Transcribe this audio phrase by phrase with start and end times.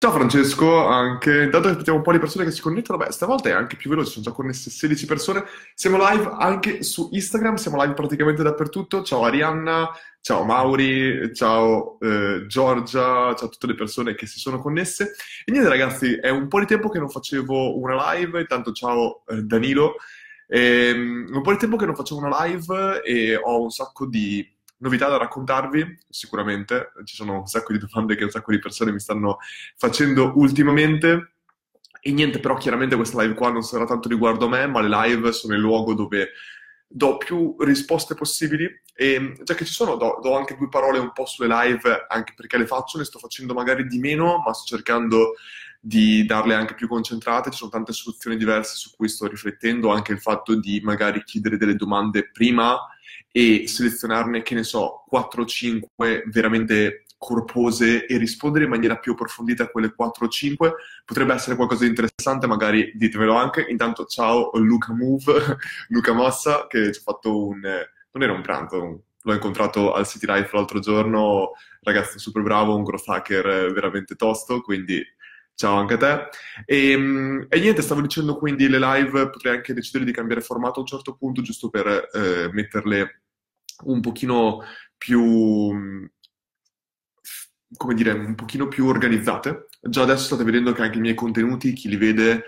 [0.00, 2.98] Ciao Francesco, anche intanto aspettiamo un po' di persone che si connettono.
[2.98, 5.44] Beh, stavolta è anche più veloce, sono già connesse 16 persone.
[5.74, 9.02] Siamo live anche su Instagram, siamo live praticamente dappertutto.
[9.02, 9.90] Ciao Arianna,
[10.20, 15.16] ciao Mauri, ciao eh, Giorgia, ciao a tutte le persone che si sono connesse.
[15.44, 19.24] E niente ragazzi, è un po' di tempo che non facevo una live, intanto ciao
[19.26, 19.96] eh, Danilo.
[20.46, 24.48] Ehm, un po' di tempo che non facevo una live e ho un sacco di
[24.78, 28.92] novità da raccontarvi, sicuramente, ci sono un sacco di domande che un sacco di persone
[28.92, 29.38] mi stanno
[29.76, 31.32] facendo ultimamente.
[32.00, 34.88] E niente, però chiaramente questa live qua non sarà tanto riguardo a me, ma le
[34.88, 36.30] live sono il luogo dove
[36.90, 41.12] do più risposte possibili e già che ci sono do, do, anche due parole un
[41.12, 44.76] po' sulle live, anche perché le faccio, ne sto facendo magari di meno, ma sto
[44.76, 45.34] cercando
[45.80, 50.12] di darle anche più concentrate, ci sono tante soluzioni diverse su cui sto riflettendo, anche
[50.12, 52.78] il fatto di magari chiedere delle domande prima
[53.30, 59.12] e selezionarne, che ne so, 4 o 5 veramente corpose e rispondere in maniera più
[59.12, 63.66] approfondita a quelle 4 o 5 potrebbe essere qualcosa di interessante, magari ditemelo anche.
[63.68, 65.56] Intanto ciao Luca Move,
[65.88, 67.60] Luca Mossa, che ci ha fatto un...
[67.60, 72.84] non era un pranzo, l'ho incontrato al City Life l'altro giorno, ragazzo super bravo, un
[72.84, 75.04] growth hacker veramente tosto, quindi
[75.58, 76.28] ciao anche a te.
[76.64, 80.78] E, ehm, e, niente, stavo dicendo quindi le live, potrei anche decidere di cambiare formato
[80.78, 83.22] a un certo punto, giusto per eh, metterle
[83.84, 84.62] un pochino
[84.96, 86.08] più
[87.76, 89.66] come dire, un pochino più organizzate.
[89.80, 92.44] Già adesso state vedendo che anche i miei contenuti, chi li vede,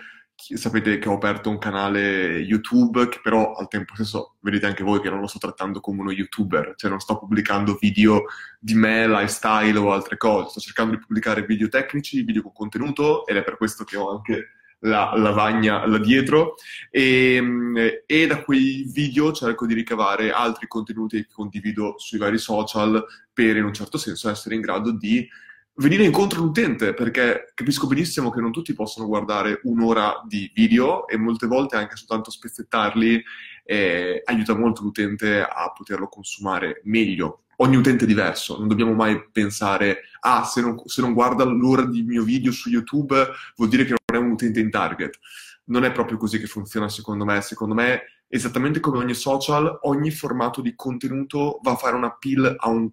[0.57, 5.01] sapete che ho aperto un canale YouTube, che però al tempo stesso vedete anche voi
[5.01, 8.25] che non lo sto trattando come uno YouTuber, cioè non sto pubblicando video
[8.59, 13.27] di me, lifestyle o altre cose, sto cercando di pubblicare video tecnici, video con contenuto
[13.27, 14.49] ed è per questo che ho anche
[14.81, 16.55] la lavagna là dietro.
[16.91, 23.05] E, e, da quei video cerco di ricavare altri contenuti che condivido sui vari social
[23.33, 25.29] per in un certo senso essere in grado di
[25.75, 31.17] venire incontro all'utente perché capisco benissimo che non tutti possono guardare un'ora di video e
[31.17, 33.23] molte volte anche soltanto spezzettarli
[33.65, 39.23] eh, aiuta molto l'utente a poterlo consumare meglio ogni utente è diverso, non dobbiamo mai
[39.31, 43.85] pensare, ah, se non, se non guarda l'ora di mio video su YouTube vuol dire
[43.85, 45.19] che non è un utente in target.
[45.67, 47.41] Non è proprio così che funziona secondo me.
[47.43, 52.57] Secondo me, esattamente come ogni social, ogni formato di contenuto va a fare un appeal
[52.59, 52.91] a un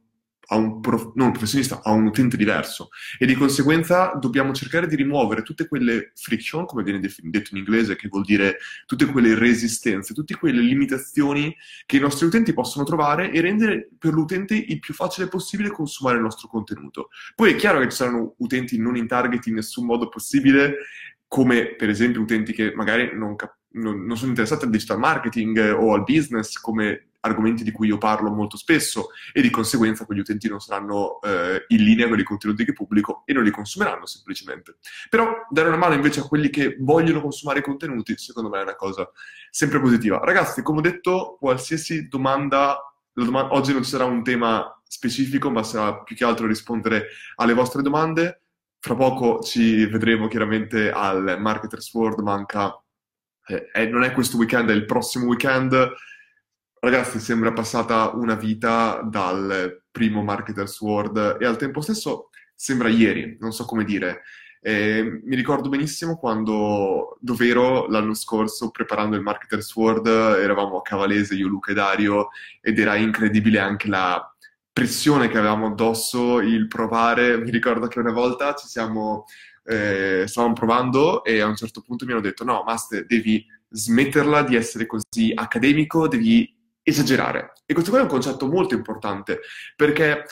[0.48, 4.88] a un, prof, non un professionista, a un utente diverso e di conseguenza dobbiamo cercare
[4.88, 9.36] di rimuovere tutte quelle friction, come viene detto in inglese, che vuol dire tutte quelle
[9.36, 11.56] resistenze, tutte quelle limitazioni
[11.86, 16.18] che i nostri utenti possono trovare e rendere per l'utente il più facile possibile consumare
[16.18, 17.10] il nostro contenuto.
[17.36, 20.78] Poi è chiaro che ci saranno utenti non in target in nessun modo possibile,
[21.28, 25.76] come per esempio utenti che magari non, cap- non, non sono interessati al digital marketing
[25.78, 30.20] o al business, come argomenti di cui io parlo molto spesso e di conseguenza quegli
[30.20, 34.06] utenti non saranno eh, in linea con i contenuti che pubblico e non li consumeranno
[34.06, 34.78] semplicemente.
[35.10, 38.64] Però dare una mano invece a quelli che vogliono consumare i contenuti, secondo me è
[38.64, 39.10] una cosa
[39.50, 40.20] sempre positiva.
[40.24, 42.78] Ragazzi, come ho detto, qualsiasi domanda,
[43.12, 47.82] domanda oggi non sarà un tema specifico, ma sarà più che altro rispondere alle vostre
[47.82, 48.42] domande.
[48.80, 52.80] Fra poco ci vedremo chiaramente al Marketers World, manca,
[53.48, 55.74] eh, non è questo weekend, è il prossimo weekend
[56.80, 63.36] Ragazzi, sembra passata una vita dal primo Marketers World e al tempo stesso sembra ieri,
[63.40, 64.22] non so come dire.
[64.62, 71.34] Eh, mi ricordo benissimo quando dov'ero l'anno scorso preparando il Marketers World, eravamo a Cavalese,
[71.34, 72.28] io, Luca e Dario,
[72.62, 74.24] ed era incredibile anche la
[74.72, 77.38] pressione che avevamo addosso, il provare.
[77.40, 79.26] Mi ricordo che una volta ci siamo,
[79.64, 84.44] eh, stavamo provando e a un certo punto mi hanno detto no, Master, devi smetterla
[84.44, 86.56] di essere così accademico, devi
[86.88, 87.52] esagerare.
[87.66, 89.42] E questo qua è un concetto molto importante,
[89.76, 90.24] perché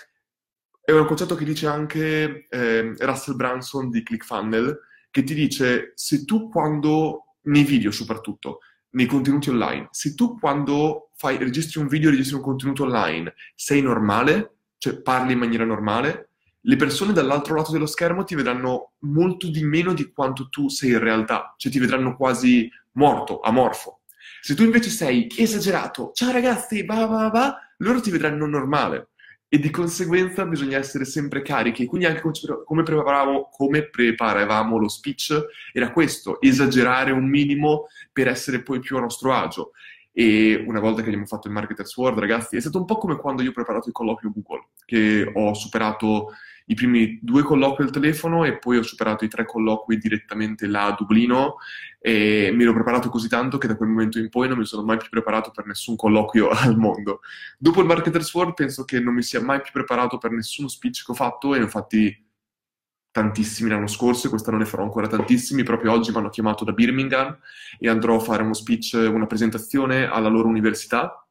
[0.82, 4.80] è un concetto che dice anche eh, Russell Branson di ClickFunnel,
[5.12, 8.60] che ti dice se tu quando, nei video soprattutto,
[8.92, 13.82] nei contenuti online, se tu quando fai, registri un video, registri un contenuto online, sei
[13.82, 16.30] normale, cioè parli in maniera normale,
[16.62, 20.92] le persone dall'altro lato dello schermo ti vedranno molto di meno di quanto tu sei
[20.92, 23.95] in realtà, cioè ti vedranno quasi morto, amorfo.
[24.46, 29.08] Se tu invece sei esagerato, ciao ragazzi, va va va, loro ti vedranno normale
[29.48, 31.88] e di conseguenza bisogna essere sempre carichi.
[31.88, 32.22] Quindi anche
[32.64, 35.36] come preparavamo, come preparavamo lo speech
[35.74, 39.72] era questo, esagerare un minimo per essere poi più a nostro agio.
[40.12, 43.16] E una volta che abbiamo fatto il Marketers World, ragazzi, è stato un po' come
[43.16, 46.34] quando io ho preparato il colloquio Google, che ho superato
[46.66, 50.86] i primi due colloqui al telefono e poi ho superato i tre colloqui direttamente là
[50.86, 51.58] a Dublino
[52.00, 54.84] e mi ero preparato così tanto che da quel momento in poi non mi sono
[54.84, 57.22] mai più preparato per nessun colloquio al mondo.
[57.58, 61.04] Dopo il Marketers World penso che non mi sia mai più preparato per nessuno speech
[61.06, 62.24] che ho fatto e infatti
[63.12, 65.64] tantissimi l'anno scorso e quest'anno ne farò ancora tantissimi.
[65.64, 67.38] Proprio oggi mi hanno chiamato da Birmingham
[67.80, 71.26] e andrò a fare uno speech, una presentazione alla loro università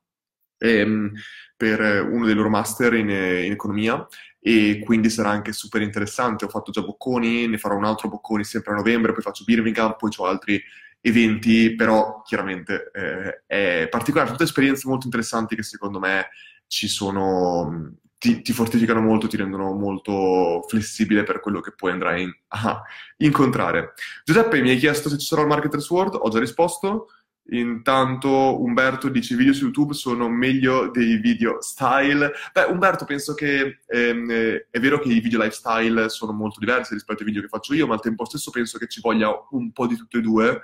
[0.58, 1.12] ehm,
[1.56, 4.06] per uno dei loro master in, in economia
[4.46, 6.44] e quindi sarà anche super interessante.
[6.44, 9.96] Ho fatto già Bocconi, ne farò un altro Bocconi sempre a novembre, poi faccio Birmingham,
[9.99, 10.62] poi ho altri
[11.00, 16.29] eventi, però chiaramente eh, è particolare, tutte esperienze molto interessanti che secondo me
[16.67, 22.31] ci sono, ti, ti, fortificano molto, ti rendono molto flessibile per quello che poi andrai
[22.49, 22.82] a
[23.17, 23.94] incontrare.
[24.25, 27.06] Giuseppe mi hai chiesto se ci sarà il Marketers World, ho già risposto.
[27.50, 32.32] Intanto Umberto dice i video su YouTube sono meglio dei video style.
[32.52, 34.31] Beh, Umberto, penso che ehm,
[34.70, 37.87] è vero che i video lifestyle sono molto diversi rispetto ai video che faccio io,
[37.87, 40.62] ma al tempo stesso penso che ci voglia un po' di tutte e due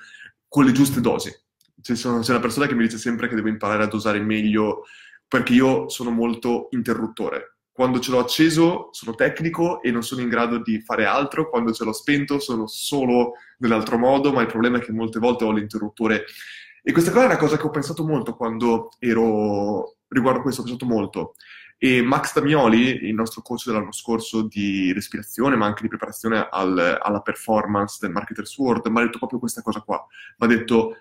[0.48, 1.30] con le giuste dosi.
[1.82, 4.84] C'è, c'è una persona che mi dice sempre che devo imparare a dosare meglio
[5.28, 7.56] perché io sono molto interruttore.
[7.72, 11.72] Quando ce l'ho acceso sono tecnico e non sono in grado di fare altro, quando
[11.72, 15.52] ce l'ho spento sono solo nell'altro modo, ma il problema è che molte volte ho
[15.52, 16.24] l'interruttore.
[16.82, 20.60] E questa cosa è una cosa che ho pensato molto quando ero riguardo a questo,
[20.62, 21.34] ho pensato molto.
[21.82, 26.98] E Max Damioli, il nostro coach dell'anno scorso di respirazione, ma anche di preparazione al,
[27.00, 30.04] alla performance del Marketer's World, mi ha detto proprio questa cosa qua.
[30.38, 30.98] Mi ha detto,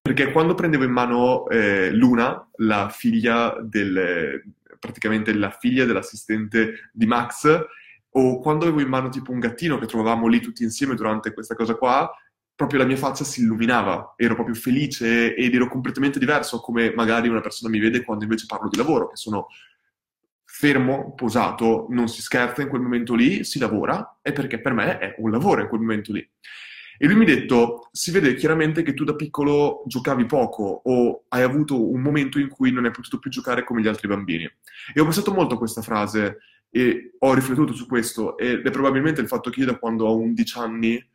[0.00, 4.42] perché quando prendevo in mano eh, Luna, la figlia del,
[4.78, 7.66] praticamente la figlia dell'assistente di Max,
[8.12, 11.54] o quando avevo in mano tipo un gattino che trovavamo lì tutti insieme durante questa
[11.54, 12.10] cosa qua,
[12.58, 17.28] proprio la mia faccia si illuminava, ero proprio felice ed ero completamente diverso come magari
[17.28, 19.46] una persona mi vede quando invece parlo di lavoro, che sono
[20.44, 24.98] fermo, posato, non si scherza in quel momento lì, si lavora, è perché per me
[24.98, 26.28] è un lavoro in quel momento lì.
[26.98, 31.26] E lui mi ha detto, si vede chiaramente che tu da piccolo giocavi poco o
[31.28, 34.50] hai avuto un momento in cui non hai potuto più giocare come gli altri bambini.
[34.92, 36.38] E ho pensato molto a questa frase
[36.68, 40.16] e ho riflettuto su questo ed è probabilmente il fatto che io da quando ho
[40.16, 41.08] 11 anni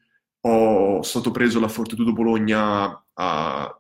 [0.45, 3.78] ho stato preso la Fortitudo Bologna a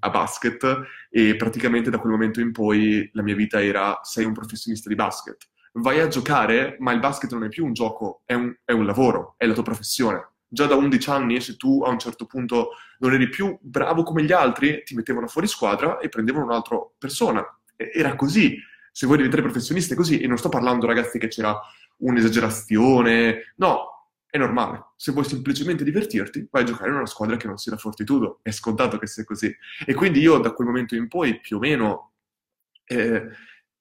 [0.00, 4.32] a basket e praticamente da quel momento in poi la mia vita era sei un
[4.32, 5.48] professionista di basket.
[5.74, 8.84] Vai a giocare, ma il basket non è più un gioco, è un, è un
[8.84, 10.30] lavoro, è la tua professione.
[10.46, 14.22] Già da 11 anni, se tu a un certo punto non eri più bravo come
[14.22, 17.42] gli altri, ti mettevano fuori squadra e prendevano un'altra persona.
[17.74, 18.58] Era così.
[18.90, 20.20] Se vuoi diventare professionista è così.
[20.20, 21.58] E non sto parlando, ragazzi, che c'era
[21.98, 23.54] un'esagerazione.
[23.56, 23.91] No,
[24.32, 24.92] è normale.
[24.96, 28.38] Se vuoi semplicemente divertirti, vai a giocare in una squadra che non sia la Fortitudo.
[28.40, 29.54] È scontato che sia così.
[29.84, 32.12] E quindi io da quel momento in poi, più o meno,
[32.86, 33.28] eh,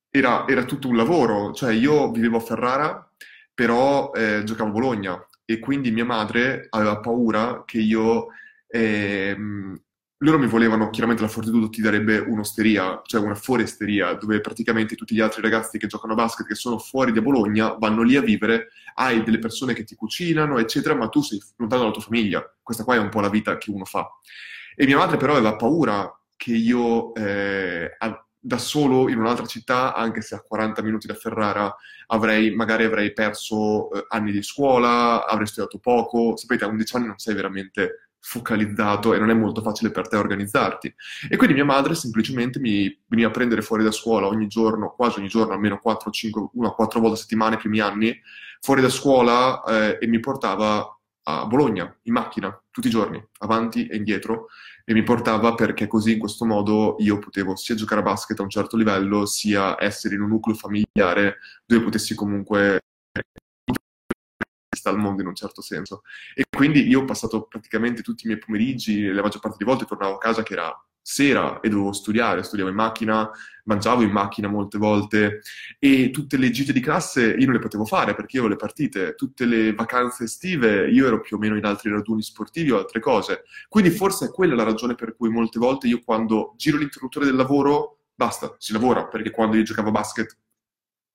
[0.09, 1.53] era, era, tutto un lavoro.
[1.53, 3.11] Cioè io vivevo a Ferrara,
[3.53, 5.29] però eh, giocavo a Bologna.
[5.45, 8.27] E quindi mia madre aveva paura che io
[8.67, 9.37] eh,
[10.23, 15.15] loro mi volevano, chiaramente la Fortitudo ti darebbe un'osteria, cioè una foresteria, dove praticamente tutti
[15.15, 18.21] gli altri ragazzi che giocano a basket, che sono fuori da Bologna, vanno lì a
[18.21, 22.55] vivere, hai delle persone che ti cucinano, eccetera, ma tu sei lontano dalla tua famiglia.
[22.61, 24.07] Questa qua è un po' la vita che uno fa.
[24.75, 27.97] E mia madre però aveva paura che io eh,
[28.39, 31.75] da solo in un'altra città, anche se a 40 minuti da Ferrara,
[32.07, 36.37] avrei, magari avrei perso eh, anni di scuola, avrei studiato poco.
[36.37, 40.15] Sapete, a 11 anni non sei veramente focalizzato e non è molto facile per te
[40.15, 40.93] organizzarti.
[41.29, 45.19] E quindi mia madre semplicemente mi veniva a prendere fuori da scuola ogni giorno, quasi
[45.19, 48.17] ogni giorno, almeno 4, 5, 1 4 volte a settimana, i primi anni,
[48.61, 53.87] fuori da scuola eh, e mi portava a Bologna in macchina tutti i giorni, avanti
[53.87, 54.47] e indietro,
[54.85, 58.43] e mi portava perché così in questo modo io potevo sia giocare a basket a
[58.43, 62.79] un certo livello, sia essere in un nucleo familiare dove potessi comunque
[64.89, 66.01] al mondo in un certo senso.
[66.33, 69.85] E quindi io ho passato praticamente tutti i miei pomeriggi, la maggior parte delle volte
[69.85, 73.29] tornavo a casa che era sera e dovevo studiare, studiavo in macchina,
[73.65, 75.41] mangiavo in macchina molte volte
[75.79, 78.59] e tutte le gite di classe io non le potevo fare perché io avevo le
[78.59, 82.77] partite, tutte le vacanze estive io ero più o meno in altri raduni sportivi o
[82.77, 83.43] altre cose.
[83.67, 87.35] Quindi forse è quella la ragione per cui molte volte io quando giro l'interruttore del
[87.35, 90.37] lavoro, basta, si lavora, perché quando io giocavo a basket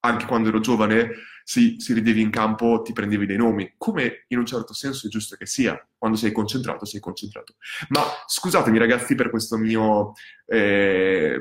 [0.06, 1.10] anche quando ero giovane,
[1.42, 5.10] si, si ridevi in campo, ti prendevi dei nomi, come in un certo senso è
[5.10, 5.80] giusto che sia.
[5.96, 7.54] Quando sei concentrato, sei concentrato.
[7.90, 10.14] Ma scusatemi ragazzi per questo mio,
[10.46, 11.40] eh,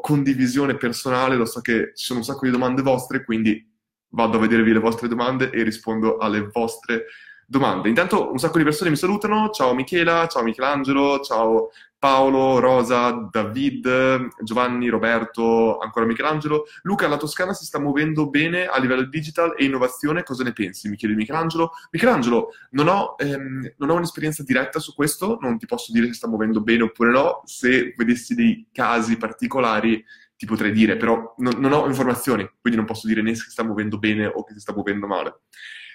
[0.00, 3.68] condivisione personale, lo so che ci sono un sacco di domande vostre, quindi
[4.10, 7.06] vado a vedervi le vostre domande e rispondo alle vostre
[7.46, 7.88] domande.
[7.88, 9.50] Intanto un sacco di persone mi salutano.
[9.50, 16.64] Ciao Michela, ciao Michelangelo, ciao Paolo, Rosa, David, Giovanni, Roberto, ancora Michelangelo.
[16.82, 20.88] Luca, la Toscana si sta muovendo bene a livello digital e innovazione, cosa ne pensi?
[20.88, 21.72] Mi chiede Michelangelo.
[21.90, 26.14] Michelangelo, non ho, ehm, non ho un'esperienza diretta su questo, non ti posso dire se
[26.14, 27.42] sta muovendo bene oppure no.
[27.44, 30.04] Se vedessi dei casi particolari
[30.36, 33.50] ti potrei dire, però non, non ho informazioni, quindi non posso dire né se si
[33.50, 35.40] sta muovendo bene o che si sta muovendo male.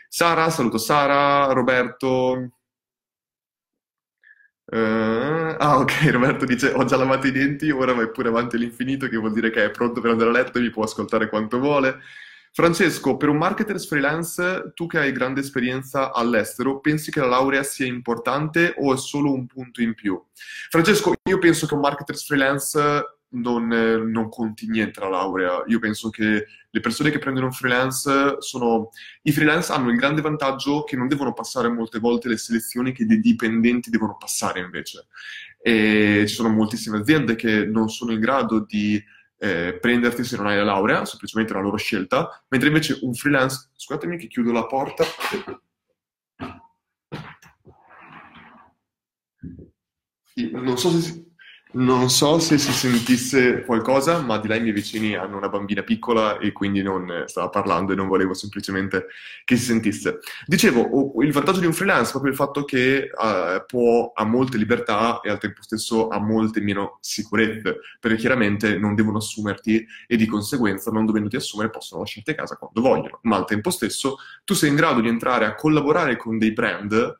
[0.08, 2.61] Sara, saluto Sara, Roberto.
[4.74, 9.08] Eh, ah, ok, Roberto dice: Ho già lavato i denti, ora vai pure avanti all'infinito,
[9.08, 11.60] che vuol dire che è pronto per andare a letto e mi può ascoltare quanto
[11.60, 12.00] vuole.
[12.54, 17.63] Francesco, per un marketer freelance, tu che hai grande esperienza all'estero, pensi che la laurea
[17.63, 20.22] sia importante o è solo un punto in più?
[20.70, 22.80] Francesco, io penso che un marketer freelance
[23.31, 25.63] non, non conti niente la laurea.
[25.67, 28.89] Io penso che le persone che prendono un freelance sono...
[29.23, 33.05] I freelance hanno il grande vantaggio che non devono passare molte volte le selezioni che
[33.05, 35.07] dei dipendenti devono passare invece.
[35.61, 39.01] E ci sono moltissime aziende che non sono in grado di
[39.38, 43.69] eh, prenderti se non hai la laurea, semplicemente la loro scelta, mentre invece un freelance...
[43.75, 45.03] Scusatemi che chiudo la porta.
[50.51, 51.30] Non so se si...
[51.74, 55.84] Non so se si sentisse qualcosa, ma di là i miei vicini hanno una bambina
[55.84, 59.06] piccola e quindi non stava parlando e non volevo semplicemente
[59.46, 60.20] che si sentisse.
[60.46, 64.58] Dicevo, il vantaggio di un freelance è proprio il fatto che uh, può, ha molte
[64.58, 70.18] libertà e al tempo stesso ha molte meno sicurezze, perché chiaramente non devono assumerti e
[70.18, 74.18] di conseguenza non dovendoti assumere possono lasciarti a casa quando vogliono, ma al tempo stesso
[74.44, 77.18] tu sei in grado di entrare a collaborare con dei brand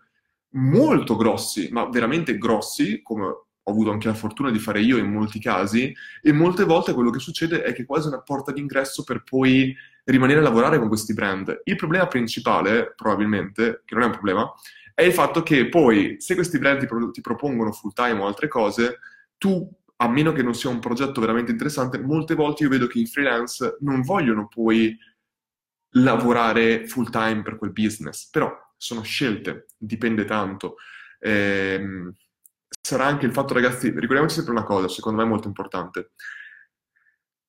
[0.56, 5.12] molto grossi, ma veramente grossi, come ho avuto anche la fortuna di fare io in
[5.12, 9.04] molti casi, e molte volte quello che succede è che è quasi una porta d'ingresso
[9.04, 11.62] per poi rimanere a lavorare con questi brand.
[11.64, 14.52] Il problema principale, probabilmente, che non è un problema,
[14.94, 18.28] è il fatto che poi, se questi brand ti, pro- ti propongono full time o
[18.28, 19.00] altre cose,
[19.38, 23.00] tu, a meno che non sia un progetto veramente interessante, molte volte io vedo che
[23.00, 24.98] i freelance non vogliono poi
[25.96, 30.76] lavorare full time per quel business, però sono scelte, dipende tanto.
[31.20, 32.14] Ehm,
[32.82, 36.12] sarà anche il fatto, ragazzi, ricordiamoci sempre una cosa, secondo me molto importante.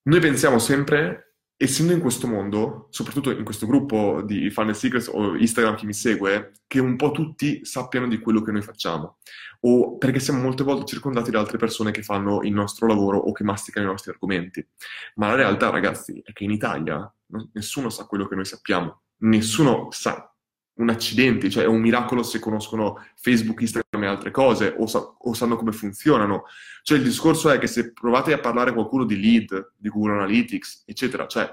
[0.04, 5.36] Noi pensiamo sempre, essendo in questo mondo, soprattutto in questo gruppo di Funnel Secrets o
[5.36, 9.18] Instagram che mi segue, che un po' tutti sappiano di quello che noi facciamo.
[9.60, 13.30] O perché siamo molte volte circondati da altre persone che fanno il nostro lavoro o
[13.30, 14.66] che masticano i nostri argomenti.
[15.14, 17.12] Ma la realtà, ragazzi, è che in Italia
[17.52, 19.02] nessuno sa quello che noi sappiamo.
[19.18, 20.31] Nessuno sa
[20.74, 25.14] un accidente, cioè è un miracolo se conoscono Facebook, Instagram e altre cose o, sa-
[25.18, 26.44] o, sanno come funzionano.
[26.82, 30.14] Cioè il discorso è che se provate a parlare a qualcuno di lead, di Google
[30.14, 31.50] Analytics, eccetera, cioè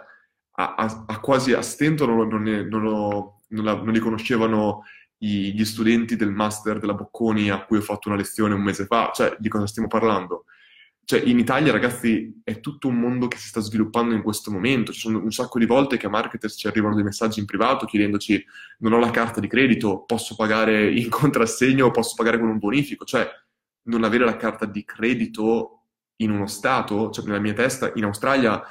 [0.51, 4.83] a, a, a quasi a stento non, non, ne, non, lo, la, non, li conoscevano
[5.19, 8.85] i, gli studenti del master della Bocconi a cui ho fatto una lezione un mese
[8.85, 10.45] fa, cioè di cosa stiamo parlando?
[11.09, 14.91] Cioè, in Italia, ragazzi, è tutto un mondo che si sta sviluppando in questo momento.
[14.91, 17.87] Ci sono un sacco di volte che a marketers ci arrivano dei messaggi in privato
[17.87, 18.45] chiedendoci
[18.81, 23.05] non ho la carta di credito, posso pagare in contrassegno posso pagare con un bonifico.
[23.05, 23.27] Cioè,
[23.85, 25.85] non avere la carta di credito
[26.17, 28.63] in uno Stato, cioè nella mia testa, in Australia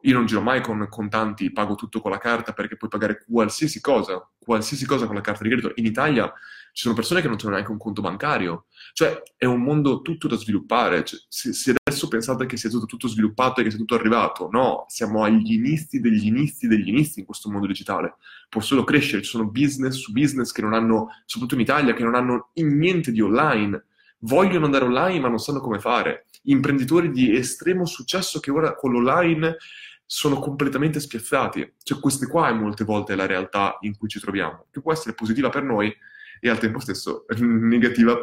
[0.00, 3.80] io non giro mai con contanti, pago tutto con la carta perché puoi pagare qualsiasi
[3.80, 5.70] cosa, qualsiasi cosa con la carta di credito.
[5.76, 6.32] In Italia
[6.76, 8.66] ci sono persone che non hanno neanche un conto bancario.
[8.92, 11.04] Cioè, è un mondo tutto da sviluppare.
[11.04, 14.50] Cioè, se, se, adesso pensate che sia tutto, tutto, sviluppato e che sia tutto arrivato,
[14.52, 18.16] no, siamo agli inizi degli inizi degli inizi in questo mondo digitale.
[18.50, 22.04] Può solo crescere, ci sono business su business che non hanno, soprattutto in Italia, che
[22.04, 23.86] non hanno niente di online.
[24.18, 28.92] Vogliono andare online ma non sanno come fare imprenditori di estremo successo che ora con
[28.92, 29.56] l'online
[30.04, 31.72] sono completamente spiazzati.
[31.82, 35.14] Cioè, questa qua è molte volte la realtà in cui ci troviamo, che può essere
[35.14, 35.90] positiva per noi
[36.40, 38.16] e al tempo stesso negativa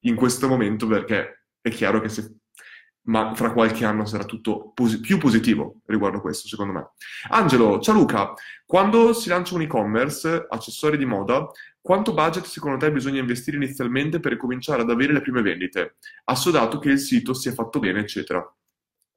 [0.00, 2.36] in questo momento perché è chiaro che se
[3.06, 6.90] ma fra qualche anno sarà tutto pos- più positivo riguardo questo, secondo me.
[7.30, 8.34] Angelo, ciao Luca,
[8.64, 11.48] quando si lancia un e-commerce, accessori di moda,
[11.80, 16.78] quanto budget secondo te bisogna investire inizialmente per cominciare ad avere le prime vendite, assodato
[16.78, 18.44] che il sito sia fatto bene, eccetera?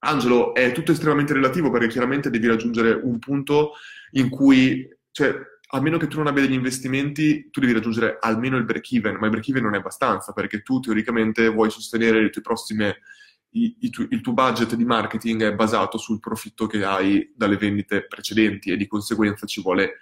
[0.01, 3.73] Angelo, è tutto estremamente relativo perché chiaramente devi raggiungere un punto
[4.11, 5.35] in cui, cioè,
[5.71, 9.25] a meno che tu non abbia degli investimenti, tu devi raggiungere almeno il break-even, ma
[9.25, 12.99] il break-even non è abbastanza perché tu teoricamente vuoi sostenere le tue prossime
[13.51, 17.57] i, i tu, il tuo budget di marketing è basato sul profitto che hai dalle
[17.57, 19.97] vendite precedenti e di conseguenza ci vuole,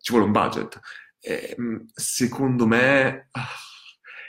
[0.00, 0.80] ci vuole un budget.
[1.18, 3.48] E, ehm, secondo me, ah,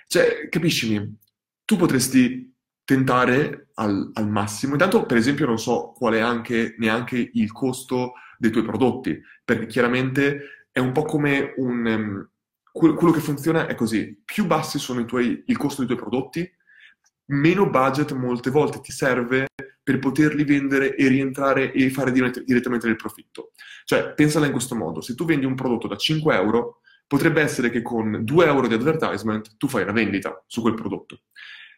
[0.08, 1.18] cioè, capiscimi,
[1.66, 4.74] tu potresti tentare al, al, massimo.
[4.74, 9.68] Intanto, per esempio, non so qual è anche neanche il costo dei tuoi prodotti, perché
[9.68, 11.86] chiaramente è un po' come un...
[11.86, 12.30] Um,
[12.72, 16.50] quello che funziona è così, più bassi sono tuoi, il costo dei tuoi prodotti,
[17.32, 19.48] meno budget molte volte ti serve
[19.84, 23.52] per poterli vendere e rientrare e fare direttamente del profitto.
[23.84, 27.70] Cioè, pensala in questo modo, se tu vendi un prodotto da 5 euro, potrebbe essere
[27.70, 31.24] che con 2 euro di advertisement tu fai una vendita su quel prodotto.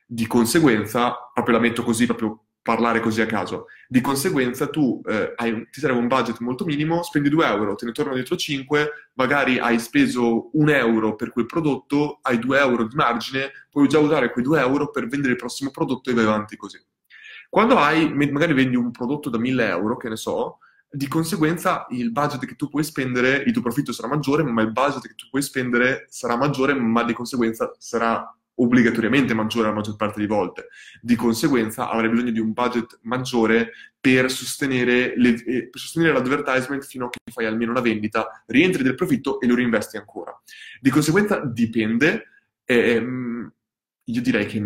[0.05, 3.67] Di conseguenza, proprio la metto così, proprio parlare così a caso.
[3.87, 7.85] Di conseguenza tu eh, hai, ti serve un budget molto minimo, spendi 2 euro, te
[7.85, 12.87] ne tornano dietro 5, magari hai speso 1 euro per quel prodotto, hai 2 euro
[12.87, 16.23] di margine, puoi già usare quei 2 euro per vendere il prossimo prodotto e vai
[16.23, 16.81] avanti così.
[17.49, 20.57] Quando hai, magari vendi un prodotto da 1000 euro, che ne so,
[20.89, 24.71] di conseguenza il budget che tu puoi spendere, il tuo profitto sarà maggiore, ma il
[24.71, 29.95] budget che tu puoi spendere sarà maggiore, ma di conseguenza sarà obbligatoriamente maggiore la maggior
[29.95, 30.67] parte delle volte.
[31.01, 36.83] Di conseguenza avrai bisogno di un budget maggiore per sostenere, le, eh, per sostenere l'advertisement
[36.83, 40.37] fino a che fai almeno una vendita, rientri del profitto e lo reinvesti ancora.
[40.79, 42.27] Di conseguenza dipende.
[42.65, 43.51] Ehm,
[44.07, 44.61] io direi che,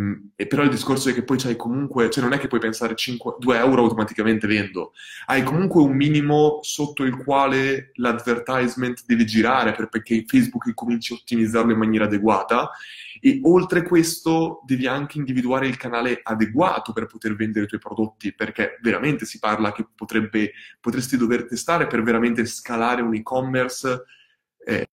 [0.47, 3.35] però il discorso è che poi c'hai comunque, cioè non è che puoi pensare 5,
[3.37, 4.93] 2 euro automaticamente vendo,
[5.27, 11.17] hai comunque un minimo sotto il quale l'advertisement deve girare per, perché Facebook cominci a
[11.17, 12.71] ottimizzarlo in maniera adeguata
[13.19, 18.33] e oltre questo devi anche individuare il canale adeguato per poter vendere i tuoi prodotti,
[18.33, 24.03] perché veramente si parla che potrebbe, potresti dover testare per veramente scalare un e-commerce.
[24.65, 24.89] Eh,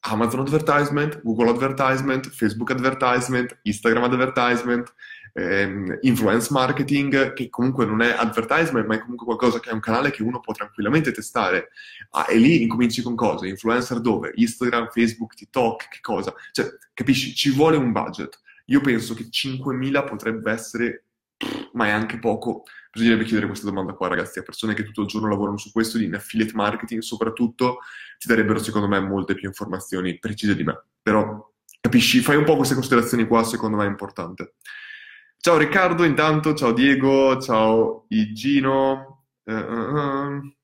[0.00, 4.92] Amazon Advertisement, Google Advertisement, Facebook Advertisement, Instagram Advertisement,
[5.32, 9.80] ehm, Influence Marketing, che comunque non è advertisement, ma è comunque qualcosa che è un
[9.80, 11.70] canale che uno può tranquillamente testare.
[12.10, 13.46] Ah, e lì incominci con cosa?
[13.46, 14.32] Influencer dove?
[14.34, 16.34] Instagram, Facebook, TikTok, che cosa?
[16.52, 17.34] Cioè, capisci?
[17.34, 18.40] Ci vuole un budget.
[18.66, 21.04] Io penso che 5.000 potrebbe essere,
[21.72, 25.06] ma è anche poco Bisognerebbe chiedere questa domanda qua, ragazzi, a persone che tutto il
[25.06, 27.78] giorno lavorano su questo, in affiliate marketing soprattutto,
[28.18, 30.78] ti darebbero secondo me molte più informazioni precise di me.
[31.00, 34.56] Però capisci, fai un po' queste considerazioni qua, secondo me è importante.
[35.44, 39.24] Ciao Riccardo, intanto, ciao Diego, ciao Igino.
[39.42, 40.54] Uh, uh, uh.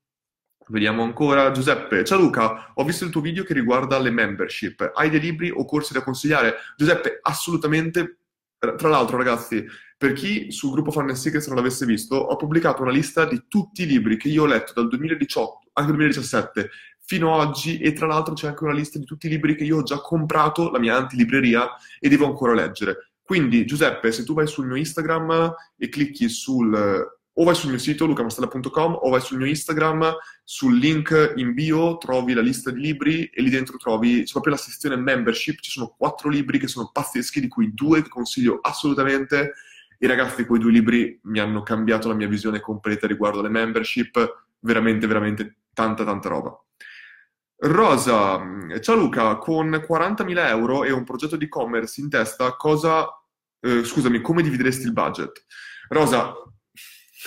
[0.68, 1.50] Vediamo ancora.
[1.50, 4.92] Giuseppe, ciao Luca, ho visto il tuo video che riguarda le membership.
[4.94, 6.58] Hai dei libri o corsi da consigliare?
[6.76, 8.18] Giuseppe, assolutamente.
[8.56, 9.66] Tra l'altro, ragazzi,
[9.96, 13.82] per chi sul gruppo Farnell Secrets non l'avesse visto, ho pubblicato una lista di tutti
[13.82, 16.70] i libri che io ho letto dal 2018 al 2017
[17.08, 19.64] fino ad oggi e tra l'altro c'è anche una lista di tutti i libri che
[19.64, 21.66] io ho già comprato, la mia antilibreria,
[21.98, 23.07] e devo ancora leggere.
[23.28, 26.72] Quindi Giuseppe, se tu vai sul mio Instagram e clicchi sul
[27.40, 31.98] o vai sul mio sito lucamastella.com o vai sul mio Instagram, sul link in bio
[31.98, 35.70] trovi la lista di libri e lì dentro trovi c'è proprio la sezione membership, ci
[35.70, 39.52] sono quattro libri che sono pazzeschi, di cui due ti consiglio assolutamente
[39.98, 44.46] i ragazzi, quei due libri mi hanno cambiato la mia visione completa riguardo alle membership,
[44.60, 46.58] veramente, veramente tanta, tanta roba.
[47.60, 48.40] Rosa,
[48.80, 53.17] ciao Luca, con 40.000 euro e un progetto di e-commerce in testa, cosa,
[53.60, 55.44] eh, scusami, come divideresti il budget?
[55.88, 56.34] Rosa,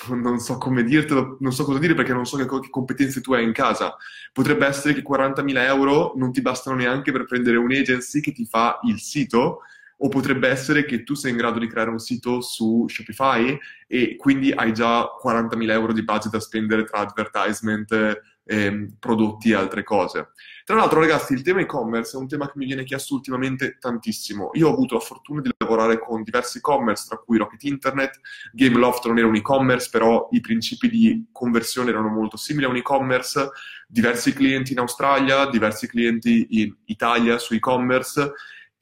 [0.09, 3.33] non so come dirtelo, non so cosa dire perché non so che, che, competenze tu
[3.33, 3.95] hai in casa.
[4.31, 8.79] Potrebbe essere che 40.000 euro non ti bastano neanche per prendere un'agency che ti fa
[8.83, 9.59] il sito
[10.03, 14.15] o potrebbe essere che tu sei in grado di creare un sito su Shopify e
[14.15, 19.83] quindi hai già 40.000 euro di budget da spendere tra advertisement, ehm, prodotti e altre
[19.83, 20.31] cose.
[20.63, 24.51] Tra l'altro, ragazzi, il tema e-commerce è un tema che mi viene chiesto ultimamente tantissimo.
[24.53, 28.19] Io ho avuto la fortuna di lavorare con diversi e-commerce, tra cui Rocket Internet,
[28.53, 32.77] Gameloft non era un e-commerce, però i principi di conversione erano molto simili a un
[32.77, 33.49] e-commerce,
[33.87, 38.33] diversi clienti in Australia, diversi clienti in Italia su e-commerce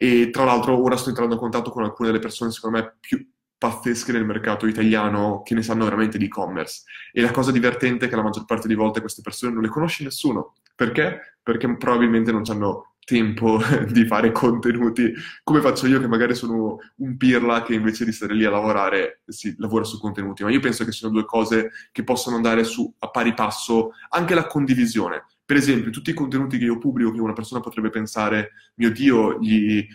[0.01, 3.21] e tra l'altro ora sto entrando in contatto con alcune delle persone secondo me più
[3.59, 6.83] pazzesche nel mercato italiano che ne sanno veramente di e-commerce.
[7.11, 9.69] E la cosa divertente è che la maggior parte di volte queste persone non le
[9.69, 10.55] conosce nessuno.
[10.73, 11.37] Perché?
[11.43, 13.59] Perché probabilmente non hanno tempo
[13.91, 15.11] di fare contenuti
[15.43, 19.23] come faccio io che magari sono un pirla che invece di stare lì a lavorare
[19.25, 20.43] si lavora su contenuti.
[20.43, 24.35] Ma io penso che siano due cose che possono andare su a pari passo anche
[24.35, 25.25] la condivisione.
[25.43, 29.39] Per esempio, tutti i contenuti che io pubblico, che una persona potrebbe pensare, mio Dio,
[29.39, 29.85] gli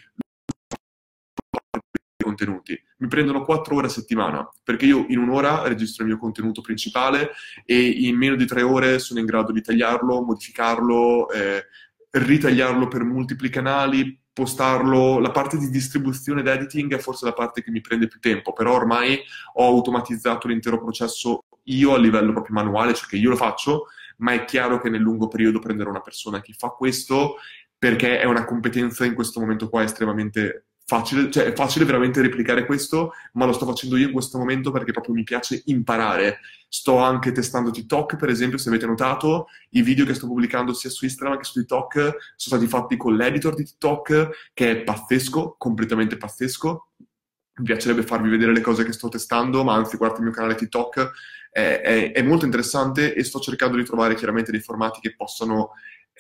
[2.35, 2.81] contenuti.
[2.99, 7.31] Mi prendono quattro ore a settimana, perché io in un'ora registro il mio contenuto principale
[7.65, 11.67] e in meno di tre ore sono in grado di tagliarlo, modificarlo, eh,
[12.11, 15.21] ritagliarlo per multipli canali, postarlo.
[15.21, 18.53] La parte di distribuzione ed editing è forse la parte che mi prende più tempo,
[18.53, 19.21] però ormai
[19.55, 24.33] ho automatizzato l'intero processo io a livello proprio manuale, cioè che io lo faccio ma
[24.33, 27.35] è chiaro che nel lungo periodo prenderò una persona che fa questo
[27.77, 32.67] perché è una competenza in questo momento qua estremamente facile, cioè è facile veramente replicare
[32.67, 36.41] questo, ma lo sto facendo io in questo momento perché proprio mi piace imparare.
[36.69, 40.91] Sto anche testando TikTok, per esempio, se avete notato, i video che sto pubblicando sia
[40.91, 45.55] su Instagram che su TikTok sono stati fatti con l'editor di TikTok, che è pazzesco,
[45.57, 46.89] completamente pazzesco.
[47.57, 50.57] Mi piacerebbe farvi vedere le cose che sto testando, ma anzi, guardate il mio canale
[50.57, 51.13] TikTok,
[51.51, 55.71] è, è, è, molto interessante e sto cercando di trovare chiaramente dei formati che possano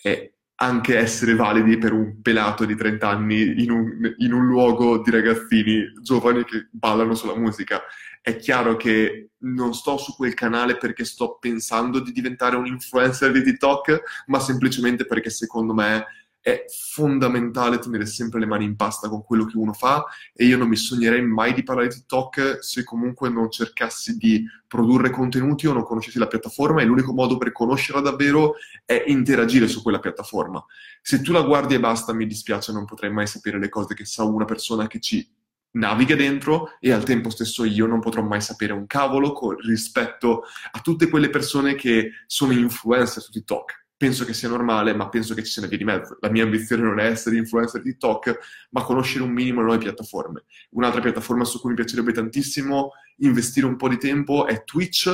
[0.02, 5.02] eh, anche essere validi per un pelato di 30 anni in un, in un luogo
[5.02, 7.82] di ragazzini giovani che ballano sulla musica.
[8.20, 13.32] È chiaro che non sto su quel canale perché sto pensando di diventare un influencer
[13.32, 16.06] di TikTok, ma semplicemente perché secondo me
[16.44, 20.04] è fondamentale tenere sempre le mani in pasta con quello che uno fa
[20.34, 24.44] e io non mi sognerei mai di parlare di TikTok se comunque non cercassi di
[24.66, 29.68] produrre contenuti o non conoscessi la piattaforma e l'unico modo per conoscerla davvero è interagire
[29.68, 30.62] su quella piattaforma.
[31.00, 34.04] Se tu la guardi e basta, mi dispiace, non potrei mai sapere le cose che
[34.04, 35.26] sa una persona che ci
[35.70, 39.32] naviga dentro e al tempo stesso io non potrò mai sapere un cavolo
[39.64, 45.08] rispetto a tutte quelle persone che sono influencer su TikTok penso che sia normale, ma
[45.08, 46.16] penso che ci sia una via di mezzo.
[46.20, 48.38] La mia ambizione non è essere influencer di TikTok,
[48.70, 50.44] ma conoscere un minimo le nuove piattaforme.
[50.70, 55.10] Un'altra piattaforma su cui mi piacerebbe tantissimo investire un po' di tempo è Twitch,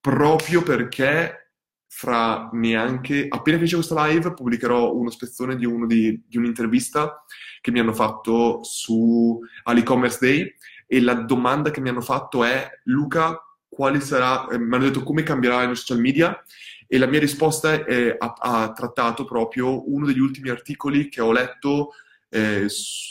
[0.00, 1.44] proprio perché
[1.96, 7.24] fra neanche appena finisce questa live pubblicherò uno spezzone di, uno di, di un'intervista
[7.60, 10.56] che mi hanno fatto su all'e-commerce day
[10.88, 15.04] e la domanda che mi hanno fatto è Luca, quale sarà, eh, mi hanno detto
[15.04, 16.36] come cambierà i social media
[16.86, 21.32] e la mia risposta è, ha, ha, trattato proprio uno degli ultimi articoli che ho
[21.32, 21.92] letto
[22.28, 22.66] eh,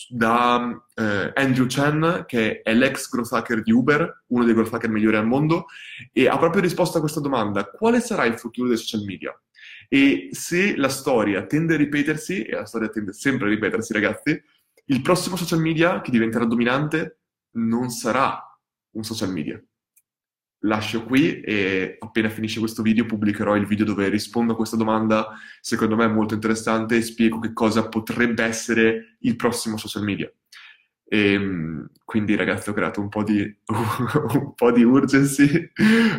[0.10, 4.90] da eh, Andrew Chen, che è l'ex growth hacker di Uber, uno dei growth hacker
[4.90, 5.66] migliori al mondo,
[6.12, 9.34] e ha proprio risposto a questa domanda, quale sarà il futuro dei social media?
[9.88, 14.44] E se la storia tende a ripetersi, e la storia tende sempre a ripetersi ragazzi,
[14.86, 17.20] il prossimo social media che diventerà dominante
[17.52, 18.42] non sarà
[18.92, 19.62] un social media,
[20.64, 25.28] lascio qui e appena finisce questo video pubblicherò il video dove rispondo a questa domanda,
[25.62, 30.32] secondo me è molto interessante, e spiego che cosa potrebbe essere il prossimo social media.
[31.14, 35.72] E, ehm, quindi ragazzi ho creato un po' di, un po di urgency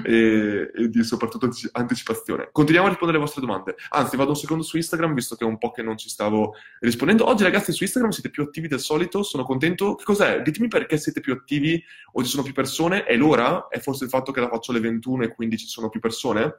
[0.04, 2.48] e, e, di soprattutto anticipazione.
[2.52, 3.74] Continuiamo a rispondere alle vostre domande.
[3.90, 6.54] Anzi, vado un secondo su Instagram, visto che è un po' che non ci stavo
[6.78, 7.28] rispondendo.
[7.28, 9.96] Oggi ragazzi su Instagram siete più attivi del solito, sono contento.
[9.96, 10.42] Che cos'è?
[10.42, 13.02] Ditemi perché siete più attivi o ci sono più persone.
[13.02, 13.66] È l'ora?
[13.68, 16.58] È forse il fatto che la faccio alle 21 e quindi ci sono più persone?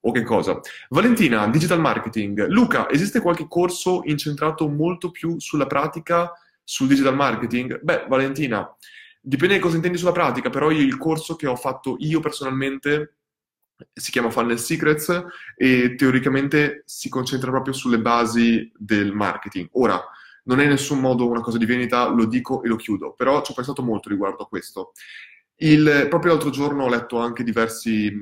[0.00, 0.60] O che cosa?
[0.88, 2.48] Valentina, digital marketing.
[2.48, 6.32] Luca, esiste qualche corso incentrato molto più sulla pratica
[6.66, 7.80] sul digital marketing?
[7.80, 8.68] Beh, Valentina,
[9.20, 13.18] dipende da cosa intendi sulla pratica, però il corso che ho fatto io personalmente
[13.92, 15.24] si chiama Funnel Secrets
[15.54, 19.68] e teoricamente si concentra proprio sulle basi del marketing.
[19.72, 20.02] Ora,
[20.44, 23.42] non è in nessun modo una cosa di vendita, lo dico e lo chiudo, però
[23.42, 24.92] ci ho pensato molto riguardo a questo.
[25.56, 28.12] Il, proprio l'altro giorno ho letto anche diversi,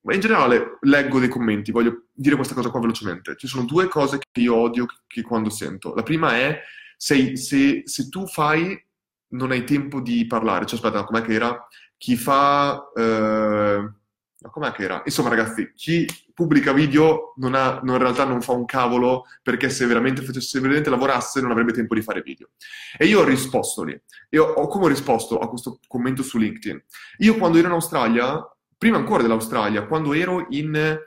[0.00, 3.36] ma in generale leggo dei commenti, voglio dire questa cosa qua velocemente.
[3.36, 5.94] Ci sono due cose che io odio che quando sento.
[5.94, 6.60] La prima è
[7.02, 8.80] sei, se, se, tu fai,
[9.30, 10.66] non hai tempo di parlare.
[10.66, 11.66] Cioè, aspetta, com'è che era?
[11.96, 12.80] Chi fa...
[12.94, 13.90] Eh,
[14.48, 15.02] com'è che era?
[15.04, 19.68] Insomma, ragazzi, chi pubblica video non ha, non, in realtà non fa un cavolo perché
[19.68, 22.50] se veramente, se veramente lavorasse non avrebbe tempo di fare video.
[22.96, 24.00] E io ho risposto lì.
[24.28, 26.84] E ho, ho come ho risposto a questo commento su LinkedIn?
[27.18, 31.00] Io quando ero in Australia, prima ancora dell'Australia, quando ero in...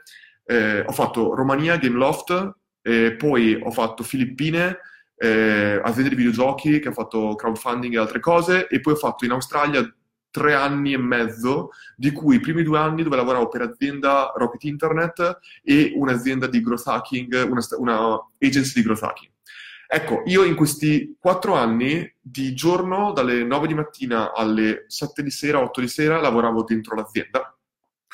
[0.48, 4.78] Eh, ho fatto Romania, Gameloft, eh, poi ho fatto Filippine,
[5.16, 9.24] eh, aziende di videogiochi che ha fatto crowdfunding e altre cose e poi ho fatto
[9.24, 9.82] in Australia
[10.30, 14.64] tre anni e mezzo, di cui i primi due anni dove lavoravo per azienda Rocket
[14.64, 19.32] Internet e un'azienda di growth hacking, una, una agency di growth hacking.
[19.88, 25.30] Ecco, io in questi quattro anni, di giorno, dalle 9 di mattina alle 7 di
[25.30, 27.56] sera, 8 di sera, lavoravo dentro l'azienda.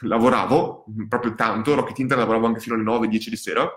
[0.02, 3.68] Lavoravo proprio tanto, Rocket Internet lavoravo anche fino alle 9, 10 di sera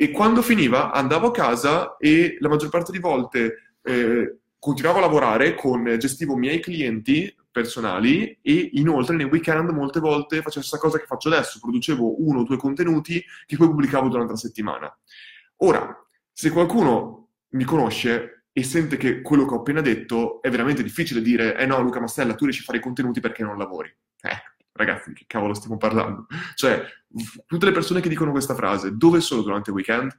[0.00, 5.00] e quando finiva andavo a casa e la maggior parte di volte eh, continuavo a
[5.00, 10.62] lavorare con, gestivo i miei clienti personali e inoltre nei weekend molte volte facevo la
[10.62, 14.38] stessa cosa che faccio adesso, producevo uno o due contenuti che poi pubblicavo durante la
[14.38, 14.98] settimana.
[15.62, 15.92] Ora,
[16.32, 21.20] se qualcuno mi conosce e sente che quello che ho appena detto è veramente difficile
[21.20, 23.92] dire eh no Luca Mastella tu riesci a fare i contenuti perché non lavori.
[24.20, 26.26] Eh, ragazzi, che cavolo stiamo parlando?
[26.54, 26.82] Cioè,
[27.46, 30.18] tutte le persone che dicono questa frase, dove sono durante il weekend?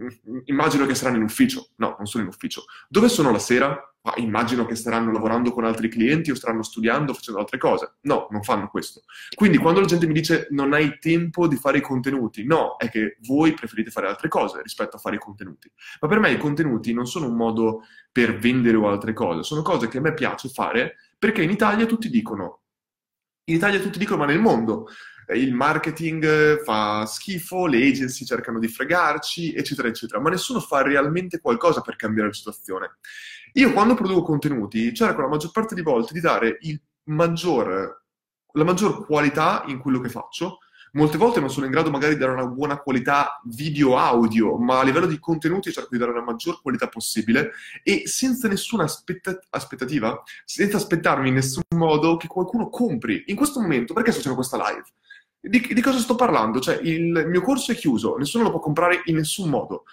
[0.00, 1.70] Mm, immagino che saranno in ufficio.
[1.76, 2.64] No, non sono in ufficio.
[2.88, 3.82] Dove sono la sera?
[4.02, 7.96] Ah, immagino che staranno lavorando con altri clienti o staranno studiando, facendo altre cose.
[8.02, 9.02] No, non fanno questo.
[9.34, 12.88] Quindi quando la gente mi dice non hai tempo di fare i contenuti, no, è
[12.88, 15.70] che voi preferite fare altre cose rispetto a fare i contenuti.
[16.00, 17.82] Ma per me i contenuti non sono un modo
[18.12, 21.84] per vendere o altre cose, sono cose che a me piace fare perché in Italia
[21.84, 22.60] tutti dicono
[23.48, 24.88] in Italia tutti dicono, ma nel mondo
[25.26, 30.60] eh, il marketing eh, fa schifo, le agency cercano di fregarci, eccetera, eccetera, ma nessuno
[30.60, 32.98] fa realmente qualcosa per cambiare la situazione.
[33.54, 36.58] Io quando produco contenuti cerco la maggior parte di volte di dare
[37.04, 38.04] maggior,
[38.52, 40.58] la maggior qualità in quello che faccio,
[40.98, 44.82] Molte volte non sono in grado magari di dare una buona qualità video-audio, ma a
[44.82, 47.52] livello di contenuti cerco di dare una maggior qualità possibile
[47.84, 53.22] e senza nessuna aspetta- aspettativa, senza aspettarmi in nessun modo che qualcuno compri.
[53.26, 54.86] In questo momento, perché sto questa live?
[55.38, 56.58] Di, di cosa sto parlando?
[56.58, 59.84] Cioè, il mio corso è chiuso, nessuno lo può comprare in nessun modo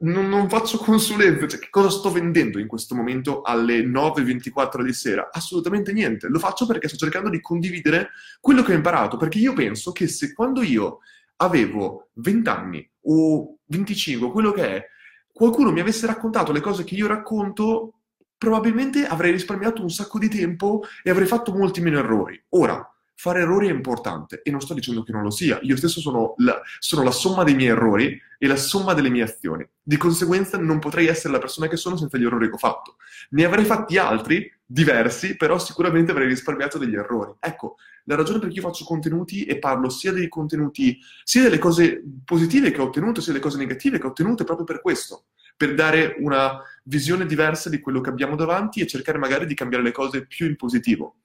[0.00, 4.92] non, non, faccio consulenza, cioè che cosa sto vendendo in questo momento alle 9.24 di
[4.92, 5.28] sera?
[5.32, 9.52] Assolutamente niente, lo faccio perché sto cercando di condividere quello che ho imparato, perché io
[9.52, 10.98] penso che se quando io
[11.36, 14.86] avevo 20 anni o 25, quello che è,
[15.32, 17.94] qualcuno mi avesse raccontato le cose che io racconto,
[18.36, 22.40] probabilmente avrei risparmiato un sacco di tempo e avrei fatto molti meno errori.
[22.50, 22.88] Ora,
[23.20, 25.58] fare errori è importante e non sto dicendo che non lo sia.
[25.62, 29.24] Io stesso sono la, sono la, somma dei miei errori e la somma delle mie
[29.24, 29.68] azioni.
[29.82, 32.94] Di conseguenza non potrei essere la persona che sono senza gli errori che ho fatto.
[33.30, 37.32] Ne avrei fatti altri, diversi, però sicuramente avrei risparmiato degli errori.
[37.40, 41.58] Ecco, la ragione per cui io faccio contenuti e parlo sia dei contenuti, sia delle
[41.58, 44.80] cose positive che ho ottenuto, sia delle cose negative che ho ottenuto, è proprio per
[44.80, 45.24] questo.
[45.56, 49.82] Per dare una visione diversa di quello che abbiamo davanti e cercare magari di cambiare
[49.82, 51.16] le cose più in positivo.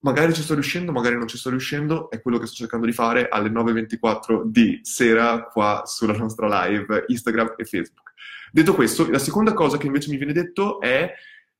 [0.00, 2.92] Magari ci sto riuscendo, magari non ci sto riuscendo, è quello che sto cercando di
[2.92, 8.12] fare alle 9.24 di sera qua sulla nostra live Instagram e Facebook.
[8.52, 11.12] Detto questo, la seconda cosa che invece mi viene detto è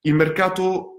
[0.03, 0.96] il mercato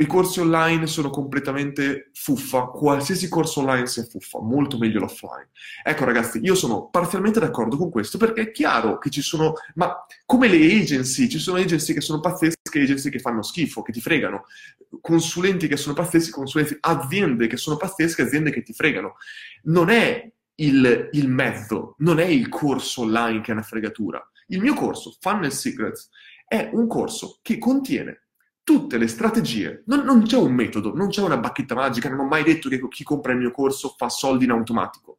[0.00, 5.48] i corsi online sono completamente fuffa, qualsiasi corso online sia fuffa, molto meglio l'offline.
[5.82, 10.06] Ecco ragazzi, io sono parzialmente d'accordo con questo perché è chiaro che ci sono, ma
[10.24, 14.00] come le agency, ci sono agency che sono pazzesche, agency che fanno schifo, che ti
[14.00, 14.44] fregano,
[15.00, 19.16] consulenti che sono pazzeschi, consulenti, aziende che sono pazzesche, aziende che ti fregano.
[19.64, 20.30] Non è
[20.60, 24.24] il, il mezzo, non è il corso online che è una fregatura.
[24.46, 26.08] Il mio corso, Funnel Secrets,
[26.46, 28.27] è un corso che contiene
[28.68, 29.82] tutte le strategie.
[29.86, 32.78] Non, non, c'è un metodo, non c'è una bacchetta magica, non ho mai detto che
[32.88, 35.16] chi compra il mio corso fa soldi in automatico.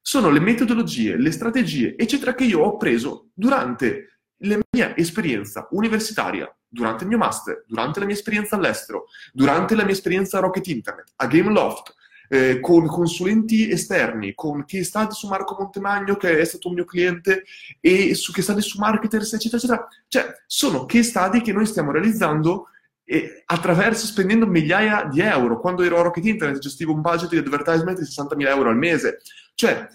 [0.00, 6.48] Sono le metodologie, le strategie, eccetera, che io ho preso durante la mia esperienza universitaria,
[6.68, 10.68] durante il mio master, durante la mia esperienza all'estero, durante la mia esperienza a Rocket
[10.68, 11.92] Internet, a Gameloft,
[12.28, 16.84] eh, con consulenti esterni, con chi sta su Marco Montemagno, che è stato un mio
[16.84, 17.42] cliente,
[17.80, 19.88] e su che stadi su Marketers, eccetera, eccetera.
[20.06, 22.68] Cioè, sono che stadi che noi stiamo realizzando
[23.08, 25.60] e attraverso spendendo migliaia di euro.
[25.60, 29.20] Quando ero a Rocket Internet gestivo un budget di advertisement di 60.000 euro al mese.
[29.54, 29.86] Cioè,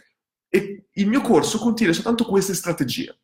[0.49, 3.19] il mio corso contiene soltanto queste strategie,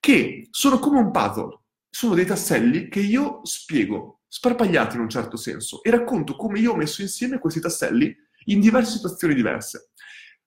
[0.00, 5.36] che sono come un puzzle, sono dei tasselli che io spiego, sparpagliati in un certo
[5.36, 8.14] senso, e racconto come io ho messo insieme questi tasselli
[8.46, 9.90] in diverse situazioni diverse.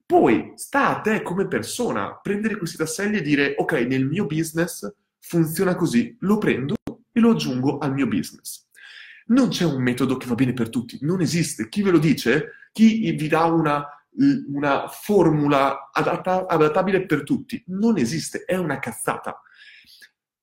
[0.05, 4.91] Poi sta a te come persona prendere questi tasselli e dire, ok, nel mio business
[5.19, 6.75] funziona così, lo prendo
[7.11, 8.68] e lo aggiungo al mio business.
[9.29, 11.69] Non c'è un metodo che va bene per tutti, non esiste.
[11.69, 12.53] Chi ve lo dice?
[12.71, 13.85] Chi vi dà una,
[14.53, 17.63] una formula adatta, adattabile per tutti?
[17.67, 19.41] Non esiste, è una cazzata.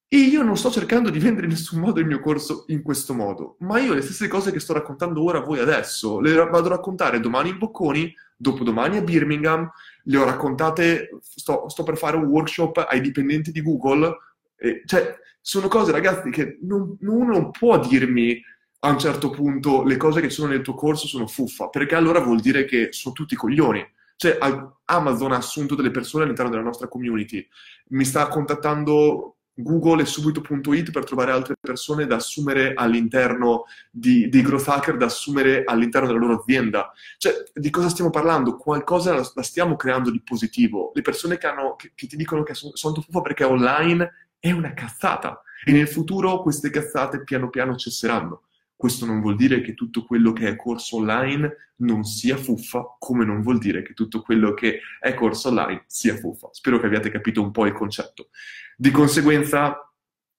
[0.09, 3.13] E io non sto cercando di vendere in nessun modo il mio corso in questo
[3.13, 6.69] modo, ma io le stesse cose che sto raccontando ora a voi adesso, le vado
[6.69, 9.69] a raccontare domani in Bocconi, dopodomani a Birmingham,
[10.05, 14.17] le ho raccontate, sto, sto per fare un workshop ai dipendenti di Google,
[14.59, 18.41] eh, cioè sono cose ragazzi che non, uno non può dirmi
[18.81, 22.21] a un certo punto le cose che sono nel tuo corso sono fuffa, perché allora
[22.21, 23.85] vuol dire che sono tutti coglioni.
[24.17, 24.39] Cioè,
[24.87, 27.47] Amazon ha assunto delle persone all'interno della nostra community,
[27.89, 34.43] mi sta contattando Google e subito.it per trovare altre persone da assumere all'interno di, dei
[34.43, 36.93] growth hacker, da assumere all'interno della loro azienda.
[37.17, 38.57] Cioè, di cosa stiamo parlando?
[38.57, 40.93] Qualcosa la, stiamo creando di positivo.
[40.95, 44.51] Le persone che, hanno, che, che ti dicono che sono, sono fuffa perché online è
[44.51, 45.41] una cazzata.
[45.65, 48.43] E nel futuro queste cazzate piano piano cesseranno.
[48.77, 53.25] Questo non vuol dire che tutto quello che è corso online non sia fuffa, come
[53.25, 56.51] non vuol dire che tutto quello che è corso online sia fuffa.
[56.53, 58.29] Spero che abbiate capito un po' il concetto.
[58.77, 59.91] Di conseguenza,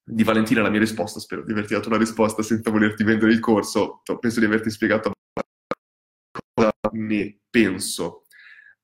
[0.04, 3.40] di Valentina la mia risposta, spero di averti dato una risposta senza volerti vendere il
[3.40, 5.14] corso, penso di averti spiegato
[6.54, 8.26] cosa ne penso.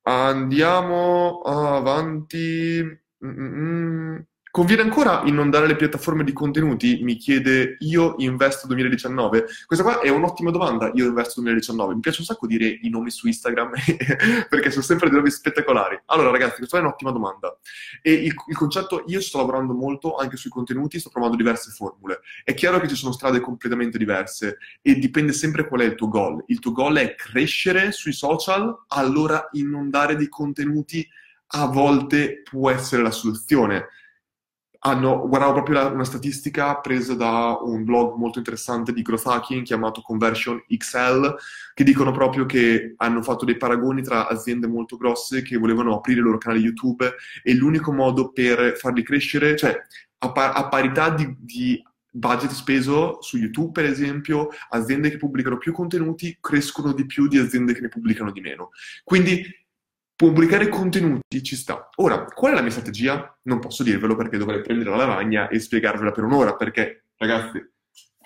[0.01, 2.81] Andiamo avanti.
[3.23, 4.25] Mm-mm.
[4.53, 6.99] Conviene ancora inondare le piattaforme di contenuti?
[7.01, 9.45] Mi chiede Io Investo 2019.
[9.65, 11.95] Questa qua è un'ottima domanda, Io Investo 2019.
[11.95, 13.71] Mi piace un sacco dire i nomi su Instagram
[14.47, 15.99] perché sono sempre dei nomi spettacolari.
[16.05, 17.57] Allora ragazzi, questa è un'ottima domanda.
[18.03, 22.19] E il, il concetto, io sto lavorando molto anche sui contenuti, sto provando diverse formule.
[22.43, 26.09] È chiaro che ci sono strade completamente diverse e dipende sempre qual è il tuo
[26.09, 26.43] goal.
[26.45, 31.09] Il tuo goal è crescere sui social, allora inondare di contenuti
[31.55, 33.87] a volte può essere la soluzione
[34.85, 39.63] hanno, guardavo proprio la, una statistica presa da un blog molto interessante di growth hacking
[39.63, 41.35] chiamato Conversion XL,
[41.73, 46.19] che dicono proprio che hanno fatto dei paragoni tra aziende molto grosse che volevano aprire
[46.19, 49.73] i loro canali YouTube e l'unico modo per farli crescere, cioè
[50.17, 55.57] a, par- a parità di, di budget speso su YouTube, per esempio, aziende che pubblicano
[55.57, 58.71] più contenuti crescono di più di aziende che ne pubblicano di meno.
[59.05, 59.43] Quindi
[60.15, 61.89] pubblicare contenuti ci sta.
[61.95, 63.37] Ora, qual è la mia strategia?
[63.43, 67.71] Non posso dirvelo perché dovrei prendere la lavagna e spiegarvela per un'ora, perché, ragazzi,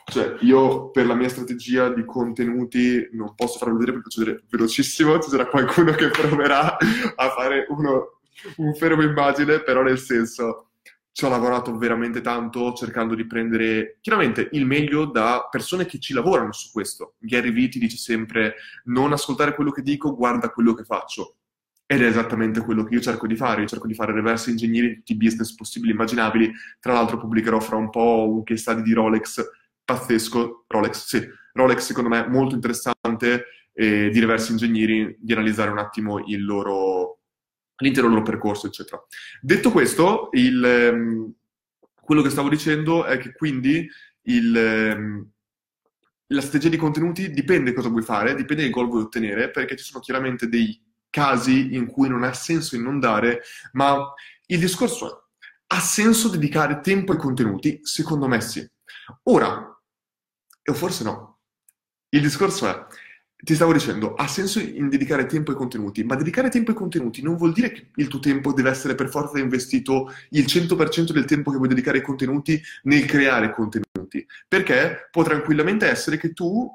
[0.09, 5.19] cioè, io per la mia strategia di contenuti non posso farlo vedere perché faccio velocissimo,
[5.19, 8.19] ci sarà qualcuno che proverà a fare uno,
[8.57, 10.69] un fermo immagine, però nel senso
[11.11, 16.13] ci ho lavorato veramente tanto cercando di prendere chiaramente il meglio da persone che ci
[16.13, 17.15] lavorano su questo.
[17.17, 18.53] Gary Vee ti dice sempre
[18.85, 21.36] non ascoltare quello che dico, guarda quello che faccio.
[21.89, 23.61] Ed è esattamente quello che io cerco di fare.
[23.61, 26.51] Io cerco di fare reverse engineering di tutti i business possibili e immaginabili.
[26.79, 29.41] Tra l'altro pubblicherò fra un po' un case study di Rolex
[29.85, 30.65] pazzesco.
[30.67, 31.25] Rolex, sì.
[31.53, 37.19] Rolex secondo me molto interessante eh, di reverse engineering, di analizzare un attimo il loro,
[37.77, 39.01] l'intero loro percorso, eccetera.
[39.39, 41.33] Detto questo, il, ehm,
[42.01, 43.87] quello che stavo dicendo è che quindi
[44.23, 45.29] il, ehm,
[46.27, 49.85] la strategia di contenuti dipende cosa vuoi fare, dipende che goal vuoi ottenere, perché ci
[49.85, 53.41] sono chiaramente dei casi in cui non ha senso inondare,
[53.73, 54.13] ma
[54.47, 55.25] il discorso è,
[55.67, 57.79] ha senso dedicare tempo ai contenuti?
[57.83, 58.65] Secondo me sì.
[59.23, 59.81] Ora,
[60.69, 61.39] o forse no,
[62.09, 62.85] il discorso è,
[63.35, 67.21] ti stavo dicendo, ha senso in dedicare tempo ai contenuti, ma dedicare tempo ai contenuti
[67.21, 71.25] non vuol dire che il tuo tempo deve essere per forza investito il 100% del
[71.25, 76.69] tempo che vuoi dedicare ai contenuti nel creare contenuti, perché può tranquillamente essere che tu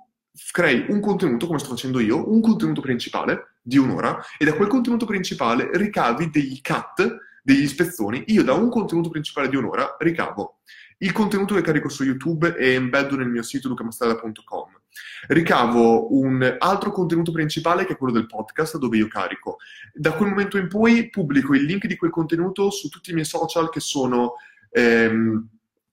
[0.50, 4.68] crei un contenuto, come sto facendo io, un contenuto principale di un'ora e da quel
[4.68, 8.24] contenuto principale ricavi degli cut, degli spezzoni.
[8.28, 10.58] Io da un contenuto principale di un'ora ricavo
[10.98, 14.80] il contenuto che carico su YouTube e embeddo nel mio sito lucamastada.com.
[15.28, 19.56] Ricavo un altro contenuto principale che è quello del podcast dove io carico.
[19.92, 23.26] Da quel momento in poi pubblico il link di quel contenuto su tutti i miei
[23.26, 24.34] social che sono...
[24.70, 25.48] Ehm,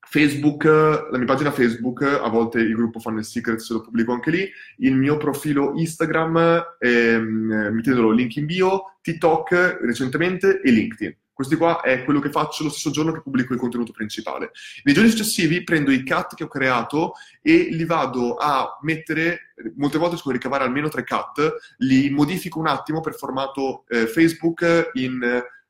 [0.09, 4.49] Facebook, la mia pagina Facebook, a volte il gruppo Funnel Secrets lo pubblico anche lì,
[4.77, 11.15] il mio profilo Instagram, ehm, mettendolo link in bio, TikTok recentemente e LinkedIn.
[11.31, 14.49] Questo qua è quello che faccio lo stesso giorno che pubblico il contenuto principale.
[14.83, 19.99] Nei giorni successivi prendo i cut che ho creato e li vado a mettere, molte
[19.99, 24.89] volte riesco a ricavare almeno tre cut, li modifico un attimo per formato eh, Facebook
[24.95, 25.23] in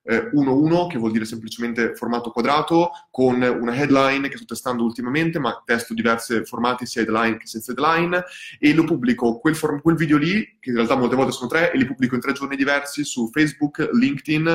[0.10, 5.40] 1-1, eh, che vuol dire semplicemente formato quadrato, con una headline che sto testando ultimamente,
[5.40, 8.24] ma testo diversi formati sia headline che senza headline,
[8.60, 11.72] e lo pubblico quel, form- quel video lì, che in realtà molte volte sono tre,
[11.72, 14.48] e li pubblico in tre giorni diversi su Facebook, LinkedIn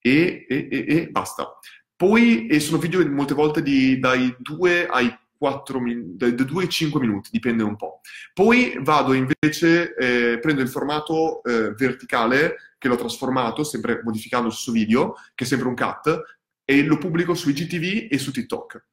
[0.00, 1.58] e, e, e, e basta.
[1.96, 6.68] Poi e sono video molte volte di, dai 2 ai 4 min- da 2 ai
[6.68, 8.00] 5 minuti, dipende un po'.
[8.32, 14.72] Poi vado invece, eh, prendo il formato eh, verticale che l'ho trasformato, sempre modificando su
[14.72, 16.22] video, che è sempre un cut,
[16.64, 18.86] e lo pubblico su IGTV e su TikTok.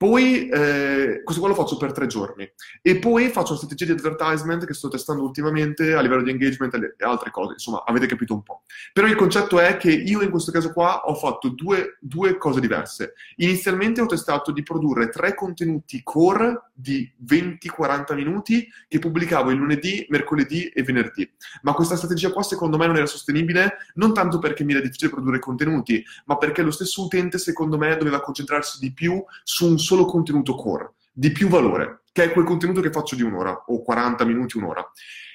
[0.00, 3.98] Poi eh, questo qua lo faccio per tre giorni e poi faccio una strategia di
[3.98, 8.32] advertisement che sto testando ultimamente a livello di engagement e altre cose, insomma avete capito
[8.32, 8.62] un po'.
[8.94, 12.60] Però il concetto è che io in questo caso qua ho fatto due, due cose
[12.60, 13.12] diverse.
[13.36, 20.06] Inizialmente ho testato di produrre tre contenuti core di 20-40 minuti che pubblicavo il lunedì,
[20.08, 21.30] mercoledì e venerdì.
[21.60, 25.10] Ma questa strategia qua secondo me non era sostenibile, non tanto perché mi era difficile
[25.10, 29.78] produrre contenuti, ma perché lo stesso utente secondo me doveva concentrarsi di più su un
[29.90, 33.82] solo contenuto core, di più valore, che è quel contenuto che faccio di un'ora o
[33.82, 34.88] 40 minuti, un'ora.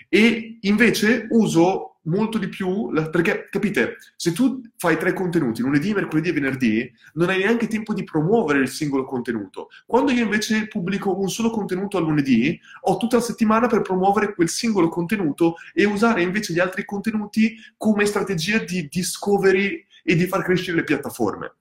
[0.08, 6.30] E invece uso molto di più, perché capite, se tu fai tre contenuti, lunedì, mercoledì
[6.30, 9.68] e venerdì, non hai neanche tempo di promuovere il singolo contenuto.
[9.86, 14.36] Quando io invece pubblico un solo contenuto a lunedì, ho tutta la settimana per promuovere
[14.36, 20.28] quel singolo contenuto e usare invece gli altri contenuti come strategia di discovery e di
[20.28, 21.56] far crescere le piattaforme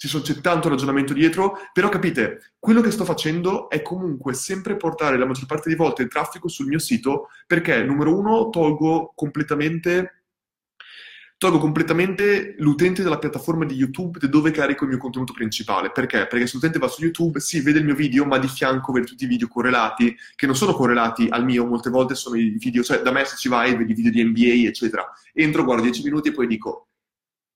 [0.00, 4.74] ci sono, c'è tanto ragionamento dietro, però capite, quello che sto facendo è comunque sempre
[4.76, 9.12] portare la maggior parte di volte il traffico sul mio sito perché, numero uno, tolgo
[9.14, 10.22] completamente,
[11.36, 15.90] tolgo completamente l'utente della piattaforma di YouTube da dove carico il mio contenuto principale.
[15.92, 16.26] Perché?
[16.26, 19.04] Perché se l'utente va su YouTube, sì, vede il mio video, ma di fianco vede
[19.06, 22.82] tutti i video correlati, che non sono correlati al mio, molte volte sono i video,
[22.82, 25.06] cioè da me se ci vai, vedi video di NBA, eccetera.
[25.34, 26.86] Entro, guardo 10 minuti e poi dico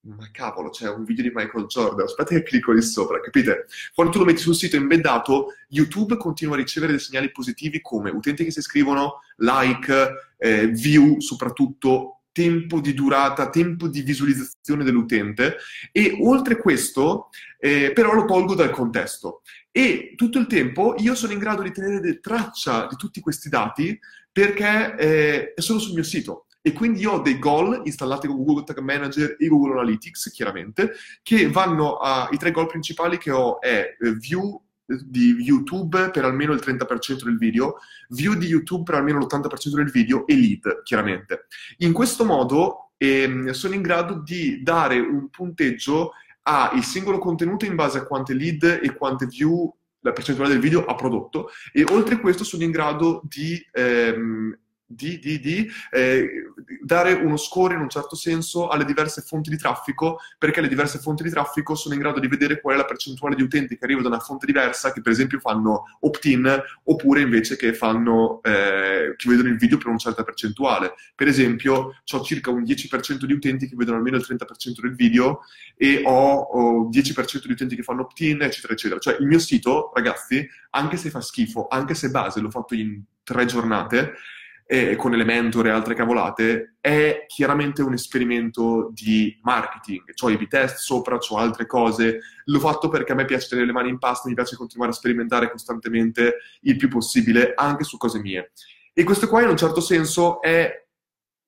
[0.04, 3.66] ma cavolo, c'è un video di Michael Jordan, aspetta che clicco lì sopra, capite?
[3.94, 8.10] Quando tu lo metti sul sito embeddato, YouTube continua a ricevere dei segnali positivi come
[8.10, 15.56] utenti che si iscrivono, like, eh, view soprattutto, tempo di durata, tempo di visualizzazione dell'utente
[15.92, 17.28] e oltre questo
[17.60, 21.70] eh, però lo tolgo dal contesto e tutto il tempo io sono in grado di
[21.70, 23.96] tenere traccia di tutti questi dati
[24.32, 26.43] perché eh, è solo sul mio sito.
[26.66, 30.92] E quindi io ho dei goal installati con Google Tag Manager e Google Analytics, chiaramente,
[31.22, 32.26] che vanno a...
[32.32, 37.24] I tre goal principali che ho è eh, view di YouTube per almeno il 30%
[37.24, 37.76] del video,
[38.08, 41.48] view di YouTube per almeno l'80% del video e lead, chiaramente.
[41.78, 46.12] In questo modo ehm, sono in grado di dare un punteggio
[46.44, 50.86] al singolo contenuto in base a quante lead e quante view la percentuale del video
[50.86, 56.43] ha prodotto e oltre questo sono in grado di ehm, di, di, di eh,
[56.82, 60.98] dare uno score in un certo senso alle diverse fonti di traffico, perché le diverse
[60.98, 63.84] fonti di traffico sono in grado di vedere qual è la percentuale di utenti che
[63.84, 69.14] arrivano da una fonte diversa, che per esempio fanno opt-in, oppure invece che fanno, eh,
[69.16, 70.94] che vedono il video per una certa percentuale.
[71.14, 75.40] Per esempio, ho circa un 10% di utenti che vedono almeno il 30% del video
[75.76, 79.00] e ho, ho 10% di utenti che fanno opt-in, eccetera, eccetera.
[79.00, 83.02] Cioè il mio sito, ragazzi, anche se fa schifo, anche se base, l'ho fatto in
[83.22, 84.14] tre giornate,
[84.66, 90.02] eh, con Elementor e altre cavolate, è chiaramente un esperimento di marketing.
[90.22, 92.20] Ho i B-test sopra, ho altre cose.
[92.44, 94.94] L'ho fatto perché a me piace tenere le mani in pasta, mi piace continuare a
[94.94, 98.52] sperimentare costantemente il più possibile, anche su cose mie.
[98.92, 100.82] E questo qua in un certo senso è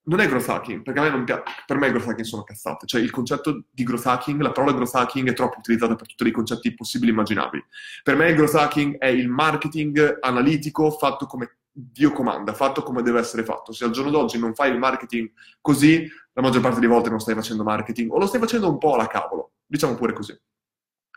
[0.06, 3.00] non è growth hacking, perché a me piace, per me growth hacking sono cazzate, cioè
[3.00, 6.32] il concetto di growth hacking, la parola growth hacking è troppo utilizzata per tutti i
[6.32, 7.64] concetti possibili e immaginabili.
[8.04, 13.02] Per me il growth hacking è il marketing analitico fatto come Dio comanda, fatto come
[13.02, 13.72] deve essere fatto.
[13.72, 17.20] Se al giorno d'oggi non fai il marketing così, la maggior parte delle volte non
[17.20, 20.34] stai facendo marketing o lo stai facendo un po' alla cavolo, diciamo pure così.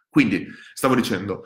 [0.09, 1.43] Quindi, stavo dicendo,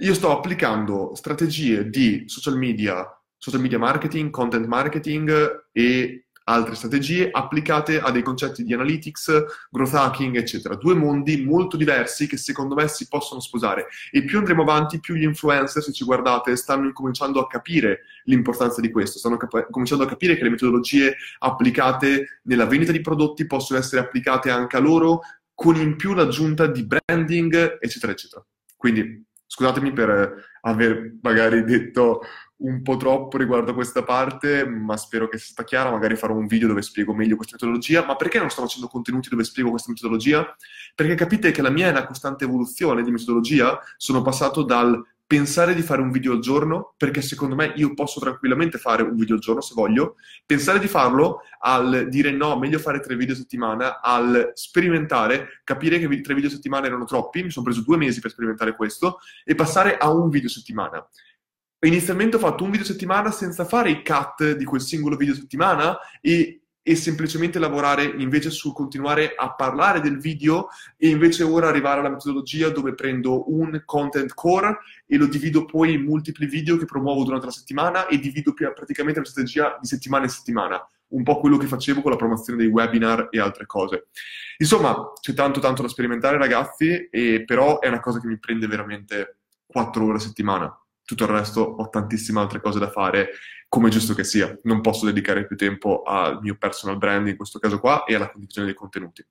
[0.00, 3.06] io sto applicando strategie di social media,
[3.36, 9.94] social media marketing, content marketing e altre strategie applicate a dei concetti di analytics, growth
[9.94, 10.74] hacking, eccetera.
[10.74, 13.86] Due mondi molto diversi che secondo me si possono sposare.
[14.10, 18.80] E più andremo avanti, più gli influencer, se ci guardate, stanno incominciando a capire l'importanza
[18.80, 23.46] di questo, stanno cap- cominciando a capire che le metodologie applicate nella vendita di prodotti
[23.46, 25.20] possono essere applicate anche a loro,
[25.54, 28.44] con in più l'aggiunta di branding, eccetera, eccetera.
[28.76, 32.20] Quindi scusatemi per aver magari detto
[32.58, 35.90] un po' troppo riguardo a questa parte, ma spero che sia stata chiara.
[35.90, 38.04] Magari farò un video dove spiego meglio questa metodologia.
[38.04, 40.56] Ma perché non sto facendo contenuti dove spiego questa metodologia?
[40.94, 43.78] Perché capite che la mia è una costante evoluzione di metodologia.
[43.96, 48.18] Sono passato dal pensare di fare un video al giorno, perché secondo me io posso
[48.18, 52.78] tranquillamente fare un video al giorno se voglio, pensare di farlo al dire no, meglio
[52.78, 57.42] fare tre video a settimana, al sperimentare, capire che tre video a settimana erano troppi,
[57.42, 61.06] mi sono preso due mesi per sperimentare questo, e passare a un video a settimana.
[61.80, 65.32] Inizialmente ho fatto un video a settimana senza fare i cut di quel singolo video
[65.32, 71.44] a settimana e, e, semplicemente lavorare invece su continuare a parlare del video e invece
[71.44, 76.46] ora arrivare alla metodologia dove prendo un content core e lo divido poi in multipli
[76.46, 80.84] video che promuovo durante la settimana e divido praticamente la strategia di settimana in settimana
[81.10, 84.08] un po' quello che facevo con la promozione dei webinar e altre cose.
[84.58, 88.66] Insomma, c'è tanto tanto da sperimentare ragazzi, e però è una cosa che mi prende
[88.66, 93.30] veramente 4 ore a settimana tutto il resto ho tantissime altre cose da fare,
[93.66, 94.54] come giusto che sia.
[94.64, 98.30] Non posso dedicare più tempo al mio personal brand in questo caso qua e alla
[98.30, 99.24] condivisione dei contenuti.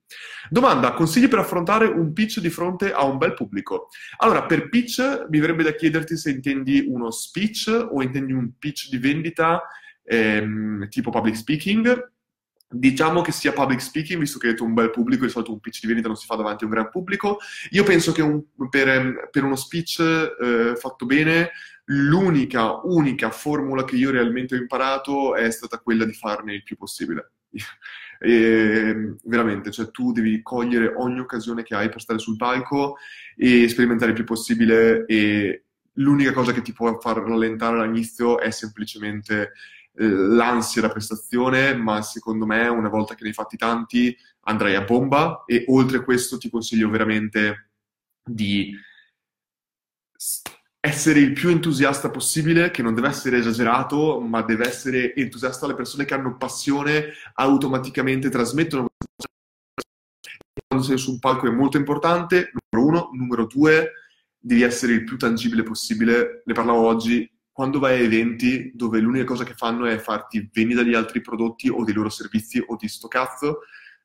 [0.49, 3.89] Domanda, consigli per affrontare un pitch di fronte a un bel pubblico?
[4.17, 8.89] Allora, per pitch mi verrebbe da chiederti se intendi uno speech o intendi un pitch
[8.89, 9.61] di vendita
[10.03, 12.15] ehm, tipo public speaking
[12.69, 15.59] Diciamo che sia public speaking, visto che hai detto un bel pubblico, di solito un
[15.59, 17.37] pitch di vendita non si fa davanti a un gran pubblico.
[17.71, 21.51] Io penso che un, per, per, uno speech eh, fatto bene,
[21.85, 26.75] l'unica, unica formula che io realmente ho imparato è stata quella di farne il più
[26.75, 27.31] possibile.
[28.19, 32.95] E, veramente, cioè tu devi cogliere ogni occasione che hai per stare sul palco
[33.35, 35.65] e sperimentare il più possibile e
[35.97, 39.53] l'unica cosa che ti può far rallentare all'inizio è semplicemente
[39.97, 44.81] l'ansia da prestazione, ma secondo me una volta che ne hai fatti tanti andrai a
[44.81, 45.43] bomba.
[45.45, 47.71] E oltre a questo ti consiglio veramente
[48.23, 48.73] di
[50.79, 55.75] essere il più entusiasta possibile, che non deve essere esagerato, ma deve essere entusiasta alle
[55.75, 58.87] persone che hanno passione, automaticamente trasmettono
[60.67, 63.93] quando sei su un palco è molto importante, numero uno, numero due,
[64.37, 69.23] devi essere il più tangibile possibile, ne parlavo oggi, quando vai a eventi dove l'unica
[69.23, 72.87] cosa che fanno è farti venire dagli altri prodotti o dei loro servizi o di
[72.87, 73.61] sto cazzo,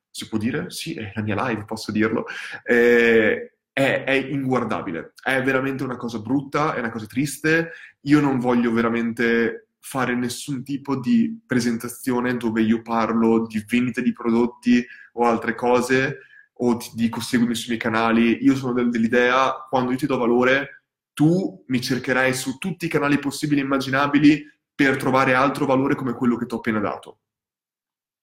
[0.08, 0.70] si può dire?
[0.70, 2.24] Sì, è la mia live, posso dirlo.
[2.64, 7.72] Eh, è, è, inguardabile, è veramente una cosa brutta, è una cosa triste.
[8.04, 14.14] Io non voglio veramente fare nessun tipo di presentazione dove io parlo di vendita di
[14.14, 14.82] prodotti
[15.12, 16.20] o altre cose
[16.54, 18.42] o ti dico seguimi sui miei canali.
[18.44, 20.81] Io sono del, dell'idea, quando io ti do valore,
[21.12, 24.44] tu mi cercherai su tutti i canali possibili e immaginabili
[24.74, 27.20] per trovare altro valore come quello che ti ho appena dato.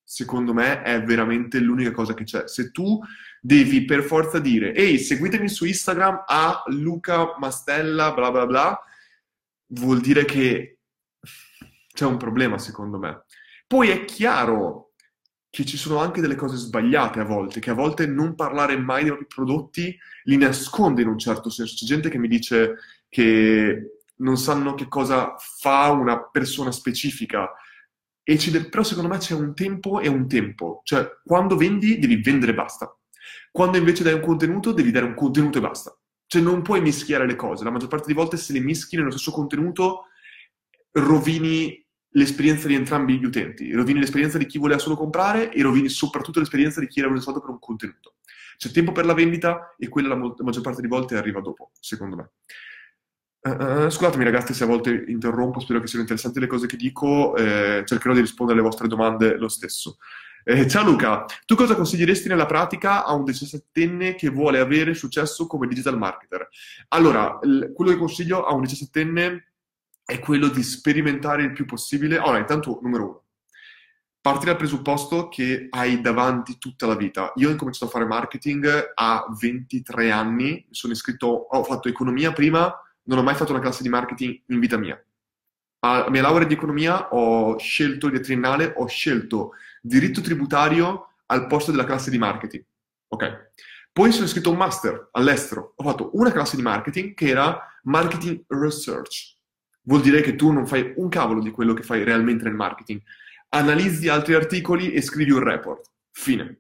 [0.03, 2.47] Secondo me è veramente l'unica cosa che c'è.
[2.47, 2.99] Se tu
[3.39, 8.79] devi per forza dire, ehi, seguitemi su Instagram a Luca Mastella, bla bla bla,
[9.73, 10.79] vuol dire che
[11.93, 13.23] c'è un problema, secondo me.
[13.67, 14.88] Poi è chiaro
[15.59, 19.03] che ci sono anche delle cose sbagliate a volte, che a volte non parlare mai
[19.03, 21.75] dei propri prodotti li nasconde in un certo senso.
[21.75, 22.75] C'è gente che mi dice
[23.09, 27.51] che non sanno che cosa fa una persona specifica.
[28.23, 30.79] De- però secondo me c'è un tempo e un tempo.
[30.85, 32.97] Cioè, quando vendi, devi vendere e basta.
[33.51, 35.93] Quando invece dai un contenuto, devi dare un contenuto e basta.
[36.25, 37.65] Cioè, non puoi mischiare le cose.
[37.65, 40.05] La maggior parte di volte, se le mischi nello stesso contenuto,
[40.91, 43.71] rovini l'esperienza di entrambi gli utenti.
[43.71, 47.39] Rovini l'esperienza di chi voleva solo comprare e rovini soprattutto l'esperienza di chi era soldo
[47.39, 48.15] per un contenuto.
[48.57, 51.39] C'è tempo per la vendita e quella la, mo- la maggior parte di volte arriva
[51.39, 52.31] dopo, secondo me.
[53.41, 57.37] Uh, scusatemi ragazzi se a volte interrompo, spero che siano interessanti le cose che dico,
[57.37, 59.97] eh, cercherò di rispondere alle vostre domande lo stesso.
[60.43, 65.47] Eh, ciao Luca, tu cosa consiglieresti nella pratica a un 17enne che vuole avere successo
[65.47, 66.49] come digital marketer?
[66.89, 69.48] Allora, l- quello che consiglio a un 17enne
[70.09, 72.17] è quello di sperimentare il più possibile.
[72.17, 73.23] Allora, intanto, numero uno,
[74.19, 77.31] parti dal presupposto che hai davanti tutta la vita.
[77.35, 82.73] Io ho cominciato a fare marketing a 23 anni, sono iscritto, ho fatto economia prima,
[83.03, 84.99] non ho mai fatto una classe di marketing in vita mia.
[85.81, 91.69] A mia laurea di economia ho scelto di triennale, ho scelto diritto tributario al posto
[91.69, 92.65] della classe di marketing.
[93.09, 93.51] Ok.
[93.93, 95.73] Poi sono iscritto a un master all'estero.
[95.75, 99.37] Ho fatto una classe di marketing che era marketing research.
[99.89, 103.01] Vuol dire che tu non fai un cavolo di quello che fai realmente nel marketing.
[103.49, 105.89] Analizzi altri articoli e scrivi un report.
[106.11, 106.59] Fine.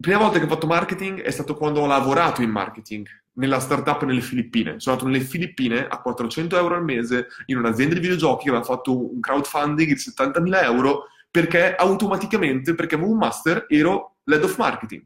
[0.00, 4.04] Prima volta che ho fatto marketing è stato quando ho lavorato in marketing nella startup
[4.04, 4.78] nelle Filippine.
[4.78, 8.64] Sono andato nelle Filippine a 400 euro al mese in un'azienda di videogiochi che aveva
[8.64, 14.56] fatto un crowdfunding di 70.000 euro perché automaticamente, perché avevo un master, ero l'head of
[14.58, 15.02] marketing.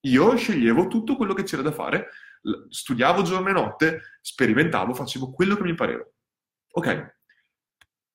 [0.00, 2.08] Io sceglievo tutto quello che c'era da fare,
[2.68, 6.04] studiavo giorno e notte, sperimentavo, facevo quello che mi pareva.
[6.72, 7.18] Ok?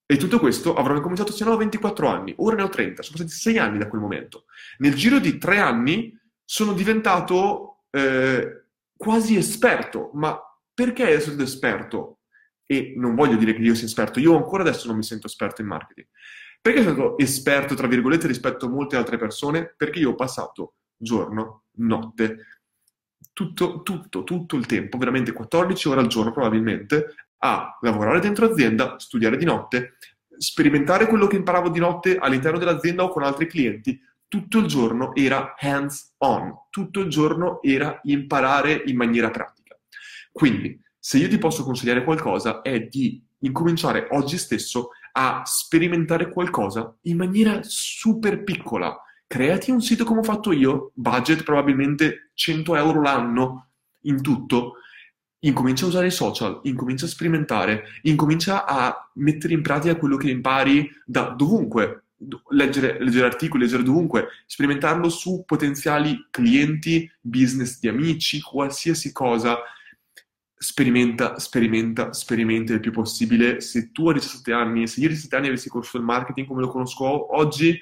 [0.08, 3.18] E tutto questo avrò cominciato se no a 24 anni, ora ne ho 30, sono
[3.18, 4.46] passati 6 anni da quel momento.
[4.78, 10.40] Nel giro di 3 anni sono diventato eh, quasi esperto, ma
[10.74, 12.20] perché essere esperto?
[12.68, 15.62] E non voglio dire che io sia esperto, io ancora adesso non mi sento esperto
[15.62, 16.08] in marketing.
[16.62, 19.74] Perché sono stato esperto, tra virgolette, rispetto a molte altre persone?
[19.76, 22.60] Perché io ho passato giorno, notte,
[23.34, 28.98] tutto, tutto, tutto il tempo, veramente 14 ore al giorno probabilmente, a lavorare dentro azienda,
[28.98, 29.98] studiare di notte,
[30.38, 35.14] sperimentare quello che imparavo di notte all'interno dell'azienda o con altri clienti, tutto il giorno
[35.16, 39.78] era hands on, tutto il giorno era imparare in maniera pratica.
[40.32, 46.94] Quindi, se io ti posso consigliare qualcosa è di incominciare oggi stesso a sperimentare qualcosa
[47.04, 49.00] in maniera super piccola.
[49.28, 53.70] Creati un sito come ho fatto io, budget probabilmente 100 euro l'anno
[54.02, 54.74] in tutto,
[55.48, 60.30] incomincia a usare i social, incomincia a sperimentare, incomincia a mettere in pratica quello che
[60.30, 62.04] impari da dovunque,
[62.50, 69.58] leggere, leggere, articoli, leggere dovunque, sperimentarlo su potenziali clienti, business di amici, qualsiasi cosa.
[70.58, 73.62] Sperimenta, sperimenta, sperimenta il più possibile.
[73.62, 76.62] Se tu a 17 anni, se io a 17 anni avessi conosciuto il marketing come
[76.62, 77.80] lo conosco oggi,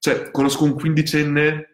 [0.00, 1.73] cioè conosco un quindicenne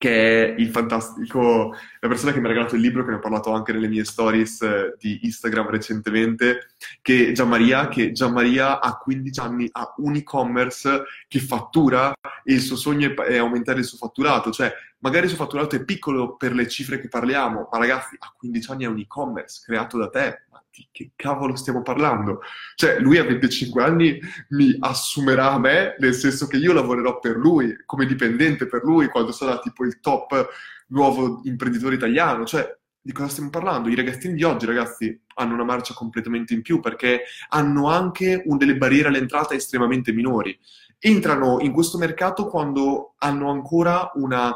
[0.00, 3.20] che è il fantastico, la persona che mi ha regalato il libro, che ne ho
[3.20, 6.70] parlato anche nelle mie stories eh, di Instagram recentemente,
[7.02, 12.62] che è Gianmaria, che Gianmaria ha 15 anni, ha un e-commerce che fattura e il
[12.62, 16.54] suo sogno è aumentare il suo fatturato, cioè magari il suo fatturato è piccolo per
[16.54, 20.44] le cifre che parliamo, ma ragazzi, a 15 anni è un e-commerce creato da te,
[20.72, 22.40] di che cavolo stiamo parlando?
[22.74, 24.18] Cioè, lui a 25 anni
[24.50, 29.08] mi assumerà a me, nel senso che io lavorerò per lui, come dipendente per lui,
[29.08, 30.48] quando sarà tipo il top
[30.88, 32.44] nuovo imprenditore italiano.
[32.44, 33.88] Cioè, di cosa stiamo parlando?
[33.88, 38.56] I ragazzini di oggi, ragazzi, hanno una marcia completamente in più perché hanno anche un,
[38.58, 40.56] delle barriere all'entrata estremamente minori.
[40.98, 44.52] Entrano in questo mercato quando hanno ancora una,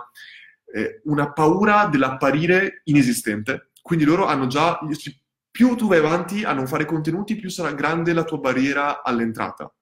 [0.75, 3.71] eh, una paura dell'apparire inesistente.
[3.81, 4.79] Quindi loro hanno già,
[5.55, 9.73] più tu vai avanti a non fare contenuti, più sarà grande la tua barriera all'entrata.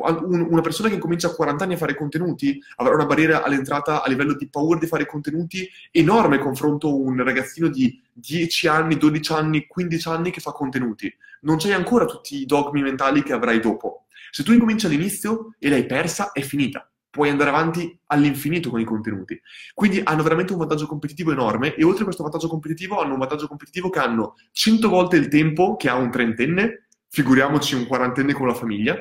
[0.00, 4.08] una persona che comincia a 40 anni a fare contenuti avrà una barriera all'entrata a
[4.08, 9.32] livello di paura di fare contenuti enorme confronto a un ragazzino di 10 anni, 12
[9.34, 11.14] anni, 15 anni che fa contenuti.
[11.42, 14.06] Non c'hai ancora tutti i dogmi mentali che avrai dopo.
[14.30, 16.90] Se tu incominci all'inizio e l'hai persa, è finita.
[17.18, 19.40] Puoi andare avanti all'infinito con i contenuti.
[19.74, 23.18] Quindi hanno veramente un vantaggio competitivo enorme e oltre a questo vantaggio competitivo hanno un
[23.18, 28.34] vantaggio competitivo che hanno 100 volte il tempo che ha un trentenne figuriamoci un quarantenne
[28.34, 28.94] con la famiglia,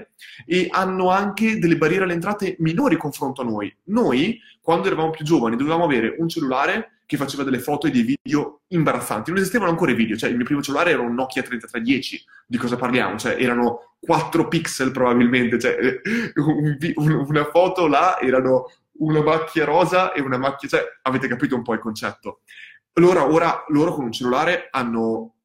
[0.45, 3.72] e hanno anche delle barriere alle entrate minori confronto a noi.
[3.88, 8.03] Noi, quando eravamo più giovani, dovevamo avere un cellulare che faceva delle foto e dei
[8.03, 9.32] video imbarazzanti.
[9.32, 12.58] Non esistevano ancora i video, cioè il mio primo cellulare era un Nokia 3310, di
[12.58, 13.18] cosa parliamo?
[13.18, 15.78] Cioè erano 4 pixel probabilmente, cioè
[16.36, 18.66] un, un, una foto là erano
[18.99, 22.41] una macchia rosa e una macchia, cioè avete capito un po' il concetto.
[22.93, 25.36] Allora ora loro con un cellulare hanno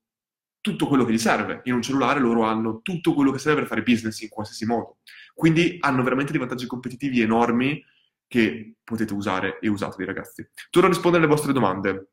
[0.61, 1.61] tutto quello che gli serve.
[1.65, 4.97] In un cellulare loro hanno tutto quello che serve per fare business in qualsiasi modo.
[5.33, 7.81] Quindi hanno veramente dei vantaggi competitivi enormi
[8.33, 10.49] che potete usare e usatevi ragazzi.
[10.71, 12.13] Torno a rispondere alle vostre domande.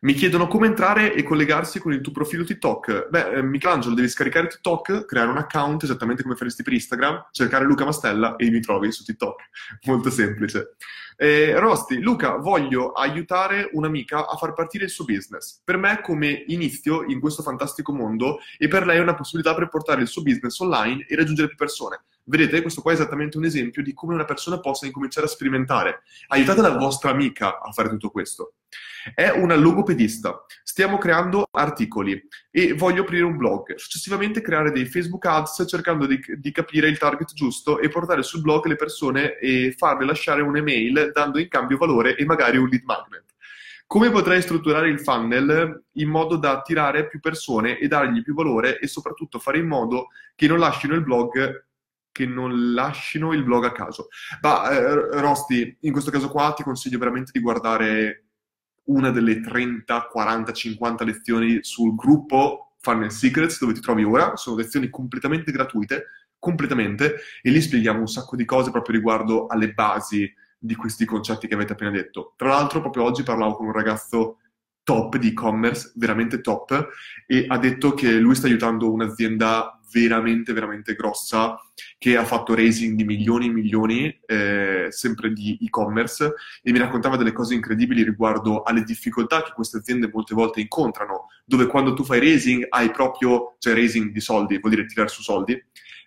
[0.00, 3.08] Mi chiedono come entrare e collegarsi con il tuo profilo TikTok.
[3.08, 7.64] Beh, eh, Michelangelo, devi scaricare TikTok, creare un account esattamente come faresti per Instagram, cercare
[7.64, 9.40] Luca Mastella e mi trovi su TikTok.
[9.86, 10.74] Molto semplice.
[11.16, 15.60] Eh, Rosti, Luca, voglio aiutare un'amica a far partire il suo business.
[15.62, 19.68] Per me come inizio in questo fantastico mondo e per lei è una possibilità per
[19.68, 22.02] portare il suo business online e raggiungere più persone.
[22.24, 26.02] Vedete, questo qua è esattamente un esempio di come una persona possa incominciare a sperimentare.
[26.28, 28.54] Aiutate la vostra amica a fare tutto questo.
[29.14, 30.44] È una logopedista.
[30.62, 32.20] Stiamo creando articoli
[32.50, 33.74] e voglio aprire un blog.
[33.74, 38.40] Successivamente creare dei Facebook ads cercando di, di capire il target giusto e portare sul
[38.40, 42.84] blog le persone e farle lasciare un'email dando in cambio valore e magari un lead
[42.84, 43.24] magnet.
[43.84, 48.78] Come potrei strutturare il funnel in modo da attirare più persone e dargli più valore
[48.78, 51.66] e soprattutto fare in modo che non lasciano il blog
[52.12, 54.08] che non lasciano il blog a caso.
[54.42, 58.26] Ma eh, Rosti, in questo caso qua ti consiglio veramente di guardare
[58.84, 64.36] una delle 30, 40, 50 lezioni sul gruppo Funnel Secrets dove ti trovi ora.
[64.36, 66.06] Sono lezioni completamente gratuite,
[66.38, 71.48] completamente, e lì spieghiamo un sacco di cose proprio riguardo alle basi di questi concetti
[71.48, 72.34] che avete appena detto.
[72.36, 74.38] Tra l'altro, proprio oggi parlavo con un ragazzo
[74.84, 76.88] top di e-commerce, veramente top,
[77.26, 81.56] e ha detto che lui sta aiutando un'azienda veramente, veramente grossa
[81.98, 87.16] che ha fatto raising di milioni e milioni, eh, sempre di e-commerce, e mi raccontava
[87.16, 92.04] delle cose incredibili riguardo alle difficoltà che queste aziende molte volte incontrano, dove quando tu
[92.04, 95.60] fai raising hai proprio, cioè raising di soldi, vuol dire tirare su soldi,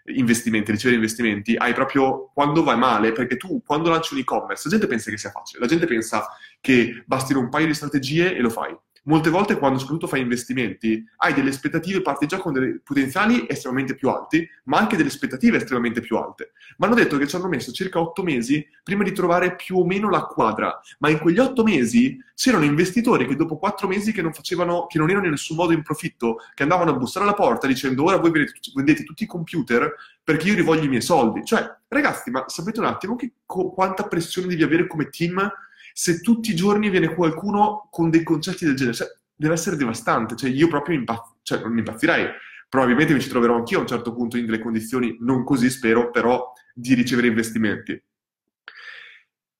[0.08, 4.72] investimenti, ricevere investimenti, hai proprio quando vai male, perché tu quando lanci un e-commerce, la
[4.72, 6.28] gente pensa che sia facile, la gente pensa
[6.62, 8.76] che bastino un paio di strategie e lo fai
[9.06, 13.95] molte volte quando soprattutto fai investimenti hai delle aspettative, parti già con dei potenziali estremamente
[13.95, 16.51] più alti, ma anche delle aspettative estremamente più alte.
[16.78, 19.86] Ma hanno detto che ci hanno messo circa otto mesi prima di trovare più o
[19.86, 24.22] meno la quadra, ma in quegli otto mesi c'erano investitori che dopo quattro mesi che
[24.22, 27.34] non facevano, che non erano in nessun modo in profitto, che andavano a bussare alla
[27.34, 29.93] porta dicendo ora voi vendete, tutti i computer
[30.24, 31.45] perché io rivoglio i miei soldi.
[31.45, 35.51] Cioè, ragazzi, ma sapete un attimo che, co- quanta pressione devi avere come team
[35.98, 40.36] se tutti i giorni viene qualcuno con dei concetti del genere, cioè, deve essere devastante.
[40.36, 42.28] Cioè, io proprio impazz- cioè, non impazzirei.
[42.68, 46.12] Probabilmente mi ci troverò anch'io a un certo punto in delle condizioni non così, spero,
[46.12, 48.04] però di ricevere investimenti.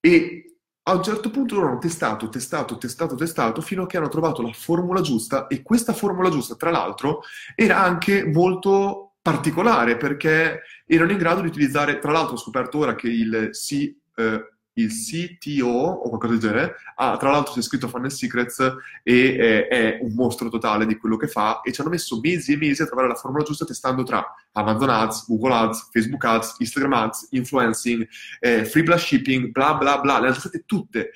[0.02, 4.10] E a un certo punto loro hanno testato, testato, testato, testato, fino a che hanno
[4.10, 7.22] trovato la formula giusta e questa formula giusta, tra l'altro,
[7.56, 12.94] era anche molto particolare perché erano in grado di utilizzare, tra l'altro ho scoperto ora
[12.94, 17.62] che il C, eh, il CTO o qualcosa del genere, ah, tra l'altro si è
[17.62, 18.60] scritto Funnel Secrets
[19.04, 22.54] e eh, è un mostro totale di quello che fa e ci hanno messo mesi
[22.54, 26.56] e mesi a trovare la formula giusta testando tra Amazon Ads, Google Ads, Facebook Ads,
[26.60, 28.08] Instagram Ads, Influencing,
[28.40, 31.12] eh, Free Plus Shipping, bla bla bla, le hanno testate tutte.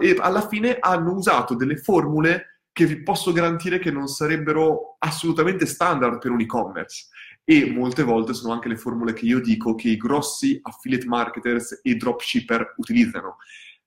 [0.00, 5.66] E alla fine hanno usato delle formule che vi posso garantire che non sarebbero assolutamente
[5.66, 7.08] standard per un e-commerce
[7.44, 11.80] e molte volte sono anche le formule che io dico che i grossi affiliate marketers
[11.82, 13.36] e dropshipper utilizzano.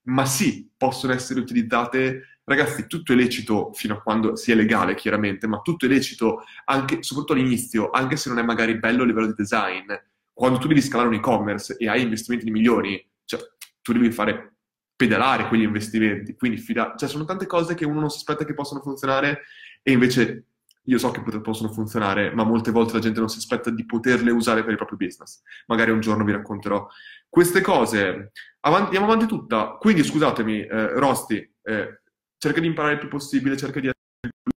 [0.02, 5.46] Ma sì, possono essere utilizzate, ragazzi, tutto è lecito fino a quando sia legale, chiaramente,
[5.46, 9.26] ma tutto è lecito anche, soprattutto all'inizio, anche se non è magari bello a livello
[9.26, 9.92] di design.
[10.32, 13.40] Quando tu devi scalare un e-commerce e hai investimenti di milioni, cioè
[13.80, 14.56] tu devi fare
[14.94, 16.34] pedalare quegli investimenti.
[16.36, 19.42] Quindi fida- cioè, sono tante cose che uno non si aspetta che possano funzionare
[19.82, 20.44] e invece
[20.86, 24.30] io so che possono funzionare, ma molte volte la gente non si aspetta di poterle
[24.30, 25.42] usare per il proprio business.
[25.66, 26.86] Magari un giorno vi racconterò
[27.28, 28.32] queste cose.
[28.60, 29.76] Avanti, andiamo avanti tutta.
[29.78, 32.00] Quindi, scusatemi, eh, Rosti, eh,
[32.38, 34.52] cerca di imparare il più possibile, cerca di essere il più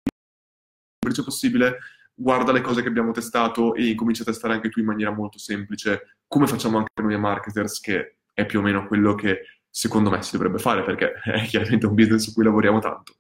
[1.01, 1.79] semplice possibile.
[2.18, 5.39] guarda le cose che abbiamo testato e incomincia a testare anche tu in maniera molto
[5.39, 10.22] semplice, come facciamo anche noi marketers, che è più o meno quello che secondo me
[10.22, 13.16] si dovrebbe fare, perché è chiaramente un business su cui lavoriamo tanto.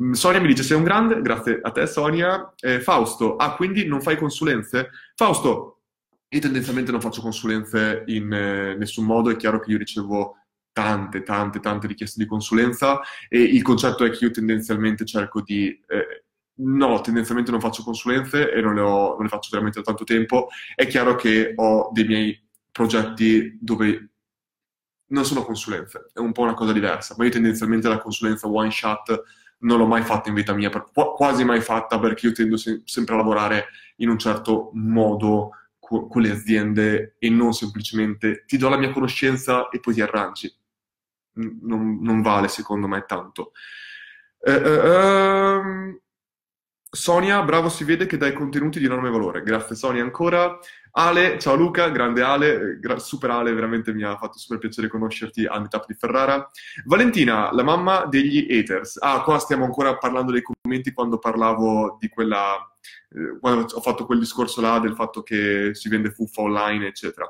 [0.00, 2.52] Mm, Sonia mi dice sei un grande, grazie a te Sonia.
[2.58, 4.90] Eh, Fausto, ah quindi non fai consulenze?
[5.14, 5.82] Fausto,
[6.28, 10.36] io tendenzialmente non faccio consulenze in eh, nessun modo, è chiaro che io ricevo
[10.72, 15.68] tante, tante, tante richieste di consulenza e il concetto è che io tendenzialmente cerco di...
[15.86, 16.24] Eh,
[16.54, 20.04] no, tendenzialmente non faccio consulenze e non le, ho, non le faccio veramente da tanto
[20.04, 20.48] tempo.
[20.74, 24.12] È chiaro che ho dei miei progetti dove
[25.08, 28.70] non sono consulenze, è un po' una cosa diversa, ma io tendenzialmente la consulenza one
[28.70, 29.22] shot
[29.62, 30.70] non l'ho mai fatta in vita mia,
[31.16, 36.06] quasi mai fatta perché io tendo se- sempre a lavorare in un certo modo co-
[36.06, 40.52] con le aziende e non semplicemente ti do la mia conoscenza e poi ti arrangi.
[41.34, 43.52] Non, non vale secondo me tanto.
[44.40, 46.00] Eh, eh, ehm,
[46.94, 49.42] Sonia, bravo, si vede che dai contenuti di enorme valore.
[49.42, 50.58] Grazie Sonia ancora.
[50.90, 55.46] Ale, ciao Luca, grande Ale, gra- super Ale, veramente mi ha fatto super piacere conoscerti
[55.46, 56.46] al meetup di Ferrara.
[56.84, 58.98] Valentina, la mamma degli haters.
[59.00, 62.56] Ah, qua stiamo ancora parlando dei commenti quando parlavo di quella,
[63.08, 67.26] eh, quando ho fatto quel discorso là del fatto che si vende fuffa online, eccetera.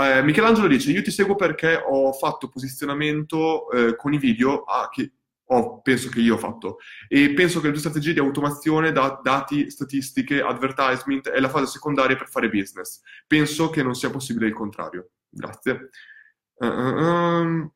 [0.00, 4.88] Eh, Michelangelo dice, io ti seguo perché ho fatto posizionamento eh, con i video ah,
[4.90, 5.12] che
[5.48, 6.78] ho, penso che io ho fatto.
[7.08, 11.66] E penso che le tue strategie di automazione, da, dati, statistiche, advertisement è la fase
[11.66, 13.00] secondaria per fare business.
[13.26, 15.10] Penso che non sia possibile il contrario.
[15.28, 15.90] Grazie.
[16.54, 17.70] Uh, um,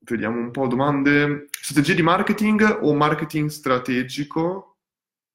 [0.00, 1.48] vediamo un po' domande.
[1.50, 4.78] Strategie di marketing o marketing strategico?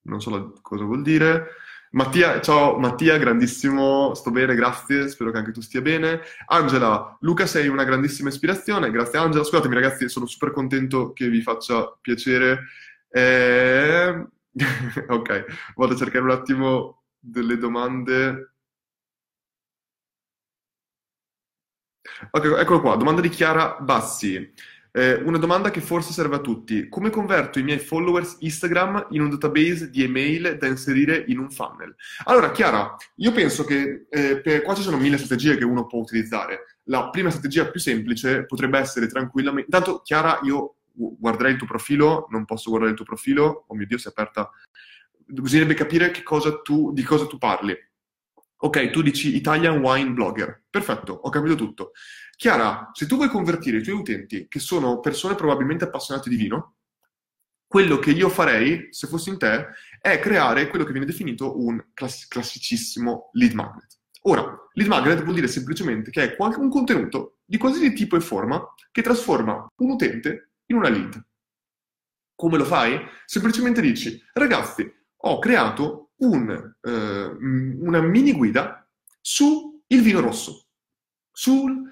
[0.06, 1.62] Non so cosa vuol dire.
[1.94, 6.22] Mattia, ciao Mattia, grandissimo, sto bene, grazie, spero che anche tu stia bene.
[6.48, 9.44] Angela, Luca sei una grandissima ispirazione, grazie Angela.
[9.44, 12.62] Scusatemi ragazzi, sono super contento che vi faccia piacere.
[13.10, 14.26] Eh...
[15.08, 18.54] ok, vado a cercare un attimo delle domande.
[22.32, 24.52] Ok, eccolo qua, domanda di Chiara Bassi.
[24.96, 26.88] Eh, una domanda che forse serve a tutti.
[26.88, 31.50] Come converto i miei followers Instagram in un database di email da inserire in un
[31.50, 31.96] funnel?
[32.26, 36.00] Allora, Chiara, io penso che eh, per, qua ci sono mille strategie che uno può
[36.00, 36.78] utilizzare.
[36.84, 39.76] La prima strategia più semplice potrebbe essere tranquillamente...
[39.76, 43.88] Intanto, Chiara, io guarderei il tuo profilo, non posso guardare il tuo profilo, oh mio
[43.88, 44.48] Dio, si è aperta...
[45.26, 47.76] Bisognerebbe capire cosa tu, di cosa tu parli.
[48.58, 50.66] Ok, tu dici Italian Wine Blogger.
[50.70, 51.94] Perfetto, ho capito tutto.
[52.36, 56.76] Chiara, se tu vuoi convertire i tuoi utenti, che sono persone probabilmente appassionate di vino,
[57.68, 59.70] quello che io farei, se fossi in te,
[60.00, 64.00] è creare quello che viene definito un class- classicissimo lead magnet.
[64.26, 68.64] Ora, lead magnet vuol dire semplicemente che è un contenuto di qualsiasi tipo e forma
[68.92, 71.20] che trasforma un utente in una lead.
[72.36, 73.00] Come lo fai?
[73.26, 78.88] Semplicemente dici, ragazzi, ho creato un, eh, una mini guida
[79.20, 80.68] sul vino rosso,
[81.32, 81.92] sul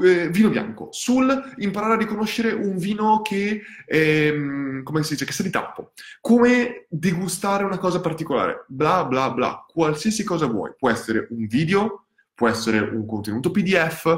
[0.00, 5.32] eh, vino bianco, sul imparare a riconoscere un vino che, eh, come si dice, che
[5.32, 10.90] sa di tappo, come degustare una cosa particolare, bla bla bla, qualsiasi cosa vuoi, può
[10.90, 14.16] essere un video, può essere un contenuto PDF,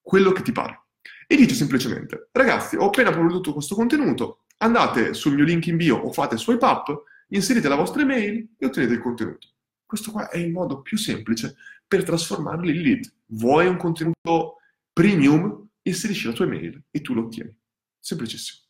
[0.00, 0.80] quello che ti pare.
[1.26, 5.96] E dici semplicemente, ragazzi, ho appena prodotto questo contenuto, andate sul mio link in bio
[5.96, 9.48] o fate swipe up, inserite la vostra email e ottenete il contenuto.
[9.86, 13.12] Questo qua è il modo più semplice per trasformarli in lead.
[13.26, 14.56] Vuoi un contenuto
[14.92, 17.54] premium, inserisci la tua email e tu lo ottieni.
[17.98, 18.60] Semplicissimo.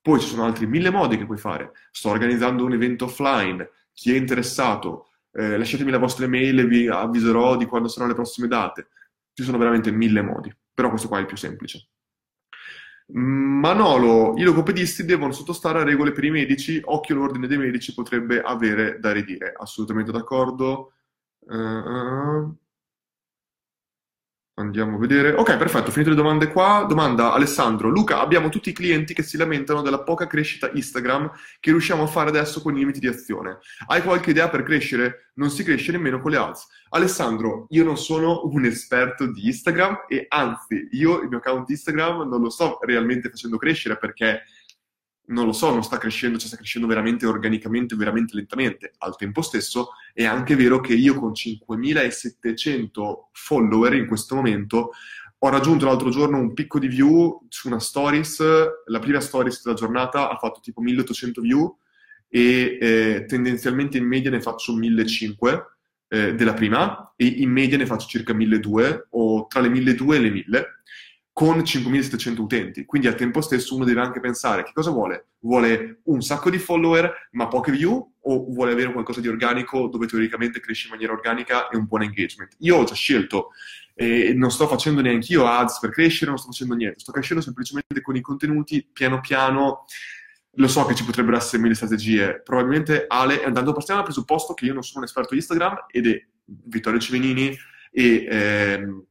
[0.00, 1.72] Poi ci sono altri mille modi che puoi fare.
[1.90, 6.88] Sto organizzando un evento offline, chi è interessato, eh, lasciatemi la vostra email e vi
[6.88, 8.88] avviserò di quando saranno le prossime date.
[9.32, 11.88] Ci sono veramente mille modi, però questo qua è il più semplice.
[13.08, 18.40] Manolo, i logopedisti devono sottostare a regole per i medici, occhio l'ordine dei medici potrebbe
[18.40, 19.52] avere da ridire.
[19.56, 20.92] Assolutamente d'accordo.
[21.38, 22.52] Uh,
[24.58, 25.32] Andiamo a vedere.
[25.32, 26.86] Ok, perfetto, finite le domande qua.
[26.88, 27.90] Domanda Alessandro.
[27.90, 31.30] Luca, abbiamo tutti i clienti che si lamentano della poca crescita Instagram
[31.60, 33.58] che riusciamo a fare adesso con i limiti di azione.
[33.86, 35.32] Hai qualche idea per crescere?
[35.34, 36.68] Non si cresce nemmeno con le ads.
[36.88, 42.26] Alessandro, io non sono un esperto di Instagram e anzi, io il mio account Instagram
[42.26, 44.44] non lo sto realmente facendo crescere perché
[45.28, 48.92] non lo so, non sta crescendo, cioè sta crescendo veramente organicamente, veramente lentamente.
[48.98, 54.92] Al tempo stesso è anche vero che io con 5700 follower in questo momento
[55.38, 58.42] ho raggiunto l'altro giorno un picco di view su una stories,
[58.86, 61.76] la prima stories della giornata ha fatto tipo 1800 view
[62.28, 65.76] e eh, tendenzialmente in media ne faccio 1500
[66.08, 70.18] eh, della prima e in media ne faccio circa 1200 o tra le 1200 e
[70.18, 70.66] le 1000
[71.36, 72.86] con 5.700 utenti.
[72.86, 75.32] Quindi al tempo stesso uno deve anche pensare che cosa vuole?
[75.40, 80.06] Vuole un sacco di follower ma poche view o vuole avere qualcosa di organico dove
[80.06, 82.56] teoricamente cresce in maniera organica e un buon engagement?
[82.60, 83.50] Io ho già scelto
[83.92, 87.42] e non sto facendo neanche io ads per crescere, non sto facendo niente, sto crescendo
[87.42, 89.84] semplicemente con i contenuti piano piano.
[90.52, 92.40] Lo so che ci potrebbero essere mille strategie.
[92.42, 96.06] Probabilmente Ale, andando partiamo dal presupposto che io non sono un esperto di Instagram ed
[96.06, 97.54] è Vittorio Civenini
[97.90, 99.04] e ehm,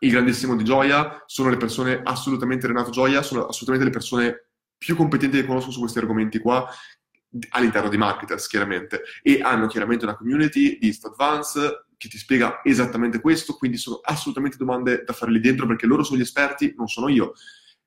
[0.00, 4.46] il grandissimo di Gioia, sono le persone assolutamente Renato Gioia, sono assolutamente le persone
[4.76, 6.68] più competenti che conosco su questi argomenti qua
[7.50, 9.02] all'interno di marketers chiaramente.
[9.22, 14.56] E hanno chiaramente una community di Advance che ti spiega esattamente questo, quindi sono assolutamente
[14.56, 17.32] domande da fare lì dentro perché loro sono gli esperti, non sono io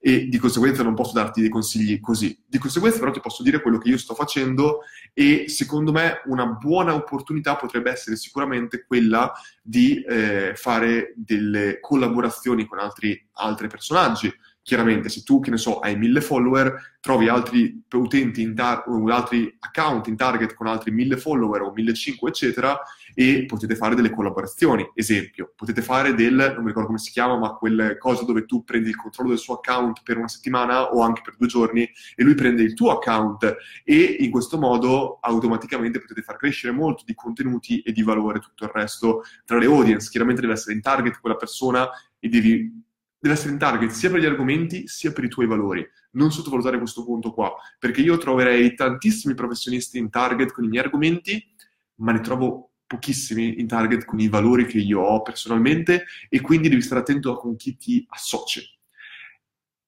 [0.07, 2.39] e di conseguenza non posso darti dei consigli così.
[2.45, 4.81] Di conseguenza però ti posso dire quello che io sto facendo
[5.11, 9.33] e secondo me una buona opportunità potrebbe essere sicuramente quella
[9.63, 14.31] di eh, fare delle collaborazioni con altri, altri personaggi
[14.65, 19.55] Chiaramente, se tu, che ne so, hai mille follower, trovi altri utenti in tar- altri
[19.59, 22.79] account in target con altri mille follower o 1500, eccetera,
[23.13, 24.89] e potete fare delle collaborazioni.
[24.95, 28.63] Esempio, potete fare del, non mi ricordo come si chiama, ma quelle cose dove tu
[28.63, 32.23] prendi il controllo del suo account per una settimana o anche per due giorni e
[32.23, 37.13] lui prende il tuo account e in questo modo automaticamente potete far crescere molto di
[37.13, 40.09] contenuti e di valore tutto il resto tra le audience.
[40.09, 41.87] Chiaramente deve essere in target quella persona
[42.17, 42.83] e devi
[43.19, 45.85] deve essere in target sia per gli argomenti sia per i tuoi valori.
[46.11, 50.83] Non sottovalutare questo punto qua, perché io troverei tantissimi professionisti in target con i miei
[50.83, 51.43] argomenti,
[51.95, 56.69] ma ne trovo pochissimi in target con i valori che io ho personalmente e quindi
[56.69, 58.74] devi stare attento a con chi ti associ.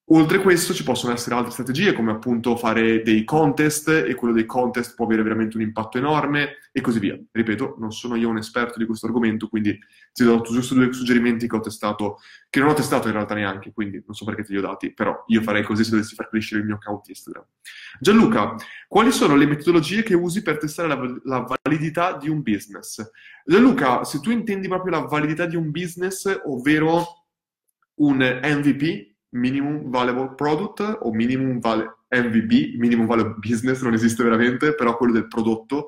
[0.10, 4.45] Oltre questo ci possono essere altre strategie come appunto fare dei contest e quello dei
[4.45, 7.20] contest può avere veramente un impatto enorme e così via.
[7.30, 9.78] Ripeto, non sono io un esperto di questo argomento, quindi
[10.14, 13.34] ti ho dato giusto due suggerimenti che ho testato, che non ho testato in realtà
[13.34, 16.16] neanche, quindi non so perché te li ho dati, però io farei così se dovessi
[16.16, 17.45] far crescere il mio account Instagram.
[17.99, 18.55] Gianluca,
[18.88, 23.12] quali sono le metodologie che usi per testare la, la validità di un business?
[23.43, 27.26] Gianluca, se tu intendi proprio la validità di un business, ovvero
[27.95, 34.74] un MVP, minimum valuable product o minimum vale MVB, minimum valuable business, non esiste veramente,
[34.74, 35.88] però quello del prodotto.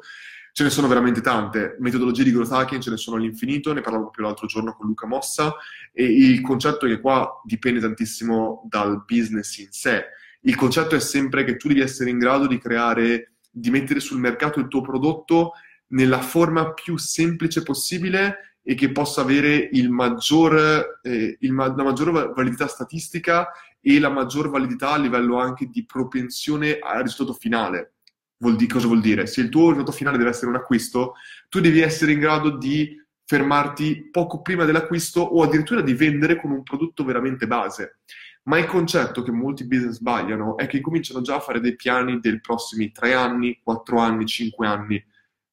[0.52, 1.78] Ce ne sono veramente tante.
[1.80, 5.08] Metodologie di growth hacking ce ne sono all'infinito, ne parlavo proprio l'altro giorno con Luca
[5.08, 5.54] Mossa
[5.94, 10.06] e il concetto è che qua dipende tantissimo dal business in sé.
[10.42, 14.20] Il concetto è sempre che tu devi essere in grado di creare, di mettere sul
[14.20, 15.54] mercato il tuo prodotto
[15.90, 22.68] nella forma più semplice possibile e che possa avere maggior, eh, il, la maggior validità
[22.68, 23.50] statistica
[23.82, 27.94] e la maggior validità a livello anche di propensione al risultato finale.
[28.38, 29.28] Vuol dire, cosa vuol dire?
[29.28, 31.14] Se il tuo risultato finale deve essere un acquisto,
[31.50, 32.96] tu devi essere in grado di
[33.26, 38.00] fermarti poco prima dell'acquisto o addirittura di vendere con un prodotto veramente base.
[38.44, 42.20] Ma il concetto che molti business sbagliano è che cominciano già a fare dei piani
[42.20, 45.06] dei prossimi tre anni, quattro anni, cinque anni.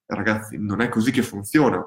[0.07, 1.85] Ragazzi, non è così che funziona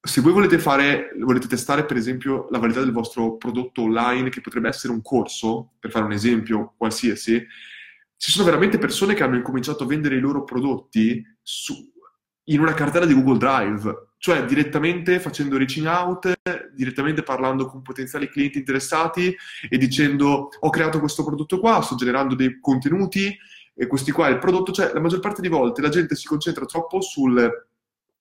[0.00, 4.40] se voi volete fare, volete testare per esempio la validità del vostro prodotto online, che
[4.40, 7.44] potrebbe essere un corso, per fare un esempio qualsiasi,
[8.16, 11.74] ci sono veramente persone che hanno incominciato a vendere i loro prodotti su,
[12.44, 16.32] in una cartella di Google Drive, cioè direttamente facendo reaching out,
[16.74, 19.34] direttamente parlando con potenziali clienti interessati
[19.68, 23.36] e dicendo ho creato questo prodotto qua, sto generando dei contenuti
[23.74, 26.26] e questi qua è il prodotto, cioè la maggior parte di volte la gente si
[26.26, 27.67] concentra troppo sul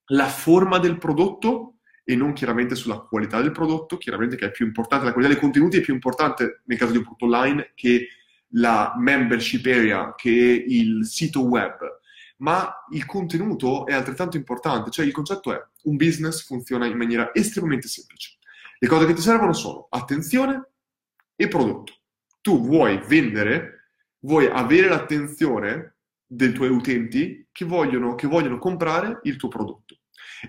[0.08, 4.66] la forma del prodotto e non chiaramente sulla qualità del prodotto, chiaramente che è più
[4.66, 8.08] importante, la qualità dei contenuti è più importante nel caso di un prodotto online che
[8.52, 11.78] la membership area, che il sito web,
[12.38, 17.34] ma il contenuto è altrettanto importante, cioè il concetto è un business funziona in maniera
[17.34, 18.38] estremamente semplice.
[18.80, 20.70] Le cose che ti servono sono attenzione
[21.36, 21.94] e prodotto.
[22.42, 25.96] Tu vuoi vendere, vuoi avere l'attenzione
[26.26, 29.87] dei tuoi utenti che vogliono, che vogliono comprare il tuo prodotto.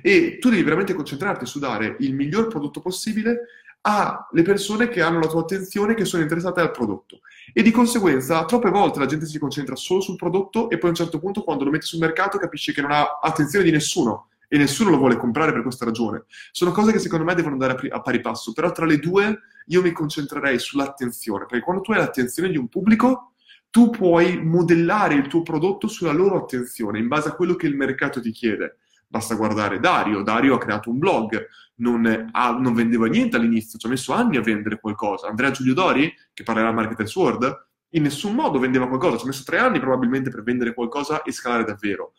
[0.02, 3.46] E tu devi veramente concentrarti su dare il miglior prodotto possibile
[3.80, 7.20] alle persone che hanno la tua attenzione, che sono interessate al prodotto.
[7.52, 10.92] E di conseguenza, troppe volte la gente si concentra solo sul prodotto e poi a
[10.92, 14.28] un certo punto, quando lo metti sul mercato, capisci che non ha attenzione di nessuno
[14.48, 16.24] e nessuno lo vuole comprare per questa ragione.
[16.50, 19.82] Sono cose che secondo me devono andare a pari passo, però tra le due io
[19.82, 23.32] mi concentrerei sull'attenzione, perché quando tu hai l'attenzione di un pubblico,
[23.70, 27.76] tu puoi modellare il tuo prodotto sulla loro attenzione in base a quello che il
[27.76, 28.78] mercato ti chiede.
[29.10, 30.22] Basta guardare Dario.
[30.22, 34.36] Dario ha creato un blog, non, ha, non vendeva niente all'inizio, ci ha messo anni
[34.36, 35.28] a vendere qualcosa.
[35.28, 39.28] Andrea Giulio Dori, che parlerà a Marketers World, in nessun modo vendeva qualcosa, ci ha
[39.28, 42.12] messo tre anni probabilmente per vendere qualcosa e scalare davvero.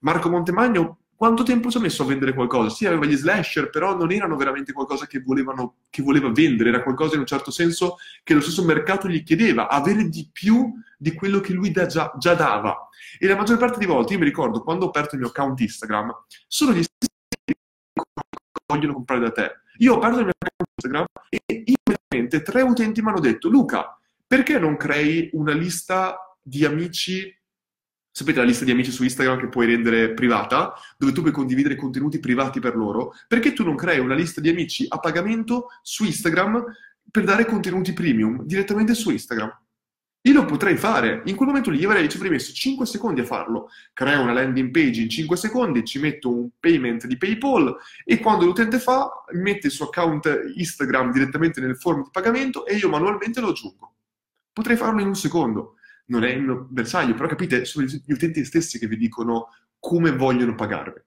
[0.00, 2.68] Marco Montemagno quanto tempo ci ha messo a vendere qualcosa?
[2.68, 6.82] Sì, aveva gli slasher, però non erano veramente qualcosa che, volevano, che voleva vendere, era
[6.82, 11.14] qualcosa in un certo senso che lo stesso mercato gli chiedeva, avere di più di
[11.14, 12.88] quello che lui da già, già, dava.
[13.18, 15.58] E la maggior parte delle volte, io mi ricordo, quando ho aperto il mio account
[15.58, 16.14] Instagram,
[16.46, 17.10] sono gli stessi
[17.44, 17.54] che
[18.66, 19.52] vogliono comprare da te.
[19.78, 23.98] Io ho aperto il mio account Instagram e immediatamente tre utenti mi hanno detto, Luca,
[24.26, 27.35] perché non crei una lista di amici
[28.16, 31.76] Sapete la lista di amici su Instagram che puoi rendere privata, dove tu puoi condividere
[31.76, 33.12] contenuti privati per loro?
[33.28, 36.64] Perché tu non crei una lista di amici a pagamento su Instagram
[37.10, 39.54] per dare contenuti premium direttamente su Instagram?
[40.22, 41.24] Io lo potrei fare.
[41.26, 43.68] In quel momento lì avrei, ci avrei messo 5 secondi a farlo.
[43.92, 48.46] Creo una landing page in 5 secondi, ci metto un payment di PayPal e quando
[48.46, 53.42] l'utente fa, mette il suo account Instagram direttamente nel form di pagamento e io manualmente
[53.42, 53.94] lo aggiungo.
[54.54, 55.74] Potrei farlo in un secondo
[56.06, 59.48] non è il mio bersaglio, però capite, sono gli utenti stessi che vi dicono
[59.78, 61.00] come vogliono pagarvi.